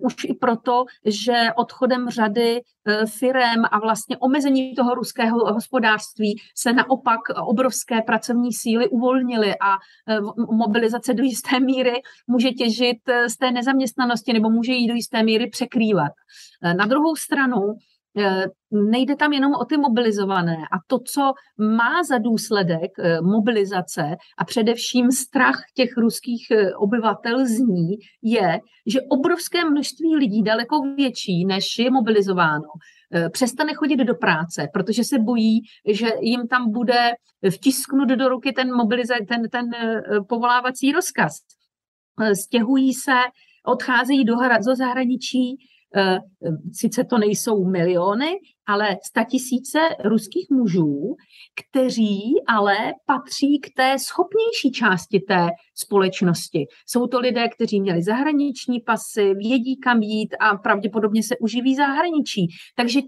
už 0.00 0.14
i 0.24 0.34
proto, 0.34 0.84
že 1.06 1.46
odchodem 1.56 2.08
řady 2.08 2.60
eh, 2.88 3.06
firem 3.06 3.64
a 3.70 3.78
vlastně 3.78 4.16
omezení 4.18 4.74
toho 4.74 4.94
ruského 4.94 5.38
hospodářství 5.54 6.40
se 6.56 6.72
naopak 6.72 7.20
obrovské 7.46 8.02
pracovní 8.02 8.52
síly 8.52 8.88
uvolnily 8.88 9.54
a 9.54 9.76
mobilizace 10.56 11.14
do 11.14 11.22
jisté 11.22 11.60
míry 11.60 11.92
může 12.26 12.50
těžit 12.50 12.98
z 13.26 13.36
té 13.36 13.50
nezaměstnanosti 13.50 14.32
nebo 14.32 14.50
může 14.50 14.72
ji 14.72 14.88
do 14.88 14.94
jisté 14.94 15.22
míry 15.22 15.50
překrývat. 15.50 16.12
Na 16.62 16.86
druhou 16.86 17.16
stranu 17.16 17.60
Eh, 17.62 17.97
nejde 18.70 19.16
tam 19.16 19.32
jenom 19.32 19.54
o 19.54 19.64
ty 19.64 19.76
mobilizované. 19.76 20.56
A 20.56 20.76
to, 20.86 20.98
co 20.98 21.32
má 21.58 22.02
za 22.02 22.18
důsledek 22.18 22.90
eh, 22.98 23.20
mobilizace 23.20 24.16
a 24.38 24.44
především 24.44 25.10
strach 25.10 25.60
těch 25.74 25.96
ruských 25.96 26.46
eh, 26.50 26.74
obyvatel 26.74 27.46
z 27.46 27.58
ní, 27.58 27.96
je, 28.22 28.60
že 28.86 29.00
obrovské 29.08 29.64
množství 29.64 30.16
lidí, 30.16 30.42
daleko 30.42 30.80
větší, 30.96 31.44
než 31.44 31.78
je 31.78 31.90
mobilizováno, 31.90 32.68
přestane 33.32 33.74
chodit 33.74 33.96
do 33.96 34.14
práce, 34.14 34.68
protože 34.72 35.04
se 35.04 35.18
bojí, 35.18 35.60
že 35.88 36.06
jim 36.20 36.48
tam 36.48 36.72
bude 36.72 37.12
vtisknut 37.50 38.08
do 38.08 38.28
ruky 38.28 38.52
ten, 38.52 38.68
mobiliza- 38.68 39.26
ten, 39.28 39.42
ten 39.50 39.64
povolávací 40.28 40.92
rozkaz. 40.92 41.32
Stěhují 42.44 42.94
se, 42.94 43.16
odcházejí 43.66 44.24
do, 44.24 44.34
do 44.66 44.76
zahraničí, 44.76 45.56
Eh, 45.56 45.77
sice 46.72 47.04
to 47.04 47.18
nejsou 47.18 47.64
miliony, 47.64 48.38
ale 48.66 48.96
statisíce 49.04 49.78
ruských 50.04 50.46
mužů, 50.50 51.16
kteří 51.60 52.20
ale 52.48 52.76
patří 53.06 53.60
k 53.60 53.74
té 53.76 53.98
schopnější 53.98 54.72
části 54.72 55.20
té 55.20 55.48
společnosti. 55.74 56.66
Jsou 56.86 57.06
to 57.06 57.20
lidé, 57.20 57.48
kteří 57.48 57.80
měli 57.80 58.02
zahraniční 58.02 58.80
pasy, 58.80 59.34
vědí 59.34 59.76
kam 59.76 60.02
jít 60.02 60.34
a 60.40 60.56
pravděpodobně 60.56 61.22
se 61.22 61.36
uživí 61.40 61.76
zahraničí. 61.76 62.46
Takže 62.76 63.00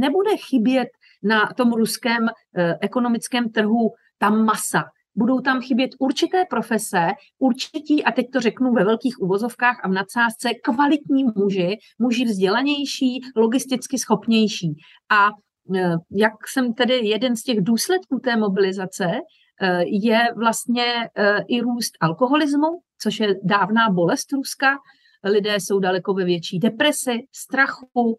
nebude 0.00 0.36
chybět 0.36 0.88
na 1.22 1.46
tom 1.56 1.72
ruském 1.72 2.28
eh, 2.28 2.74
ekonomickém 2.80 3.50
trhu 3.50 3.90
ta 4.18 4.30
masa 4.30 4.84
budou 5.16 5.40
tam 5.40 5.60
chybět 5.60 5.90
určité 5.98 6.44
profese, 6.50 7.06
určití, 7.38 8.04
a 8.04 8.12
teď 8.12 8.26
to 8.32 8.40
řeknu 8.40 8.72
ve 8.72 8.84
velkých 8.84 9.20
uvozovkách 9.20 9.80
a 9.82 9.88
v 9.88 9.92
nadsázce, 9.92 10.48
kvalitní 10.62 11.24
muži, 11.36 11.76
muži 11.98 12.24
vzdělanější, 12.24 13.20
logisticky 13.36 13.98
schopnější. 13.98 14.74
A 15.10 15.28
e, 15.76 15.94
jak 16.10 16.32
jsem 16.48 16.74
tedy 16.74 17.08
jeden 17.08 17.36
z 17.36 17.42
těch 17.42 17.60
důsledků 17.60 18.18
té 18.18 18.36
mobilizace, 18.36 19.04
e, 19.04 19.82
je 19.86 20.18
vlastně 20.36 20.84
e, 20.84 21.42
i 21.48 21.60
růst 21.60 21.92
alkoholismu, 22.00 22.66
což 23.02 23.20
je 23.20 23.34
dávná 23.44 23.90
bolest 23.90 24.32
Ruska, 24.32 24.76
lidé 25.24 25.54
jsou 25.60 25.78
daleko 25.78 26.14
ve 26.14 26.24
větší 26.24 26.58
depresi, 26.58 27.18
strachu, 27.34 28.16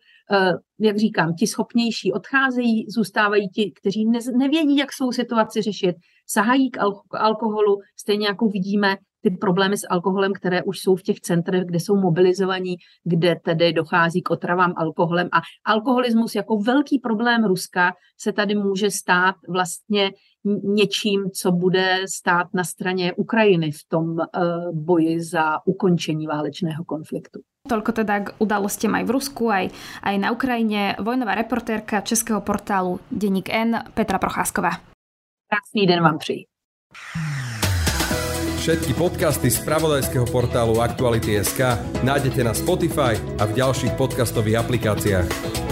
jak 0.79 0.97
říkám, 0.97 1.33
ti 1.33 1.47
schopnější 1.47 2.13
odcházejí, 2.13 2.85
zůstávají 2.89 3.49
ti, 3.49 3.71
kteří 3.79 4.05
nevědí, 4.37 4.77
jak 4.77 4.93
svou 4.93 5.11
situaci 5.11 5.61
řešit, 5.61 5.95
sahají 6.27 6.71
k 6.71 6.77
alkoholu, 7.11 7.79
stejně 7.99 8.27
jako 8.27 8.47
vidíme 8.47 8.97
ty 9.21 9.29
problémy 9.29 9.77
s 9.77 9.87
alkoholem, 9.89 10.33
které 10.33 10.63
už 10.63 10.79
jsou 10.79 10.95
v 10.95 11.01
těch 11.01 11.19
centrech, 11.19 11.63
kde 11.65 11.79
jsou 11.79 11.95
mobilizovaní, 11.95 12.75
kde 13.03 13.35
tedy 13.43 13.73
dochází 13.73 14.21
k 14.21 14.29
otravám 14.29 14.73
alkoholem. 14.77 15.27
A 15.33 15.41
alkoholismus 15.65 16.35
jako 16.35 16.57
velký 16.57 16.99
problém 16.99 17.43
Ruska 17.43 17.93
se 18.19 18.33
tady 18.33 18.55
může 18.55 18.91
stát 18.91 19.35
vlastně 19.49 20.11
něčím, 20.63 21.31
co 21.33 21.51
bude 21.51 22.05
stát 22.15 22.47
na 22.53 22.63
straně 22.63 23.13
Ukrajiny 23.13 23.71
v 23.71 23.81
tom 23.89 24.05
uh, 24.09 24.23
boji 24.73 25.23
za 25.23 25.59
ukončení 25.65 26.27
válečného 26.27 26.85
konfliktu. 26.85 27.43
Toľko 27.67 27.91
teda 27.91 28.23
k 28.23 28.27
udalostiam 28.39 28.95
aj 28.95 29.03
v 29.03 29.11
Rusku, 29.11 29.51
aj, 29.51 29.75
aj 29.99 30.15
na 30.23 30.31
Ukrajine. 30.31 30.95
Vojnová 31.03 31.35
reportérka 31.35 31.99
českého 31.99 32.39
portálu 32.39 33.03
Deník 33.11 33.51
N 33.51 33.83
Petra 33.91 34.15
Procházková. 34.15 34.79
Krásný 35.49 35.87
den 35.87 36.03
vám 36.03 36.17
přeji. 36.17 36.45
Všetky 38.59 38.93
podcasty 38.93 39.51
z 39.51 39.65
pravodajského 39.65 40.25
portálu 40.25 40.81
Aktuality.sk 40.81 41.59
nájdete 42.03 42.43
na 42.43 42.53
Spotify 42.53 43.15
a 43.39 43.45
v 43.45 43.53
ďalších 43.53 43.91
podcastových 43.91 44.55
aplikáciách. 44.55 45.66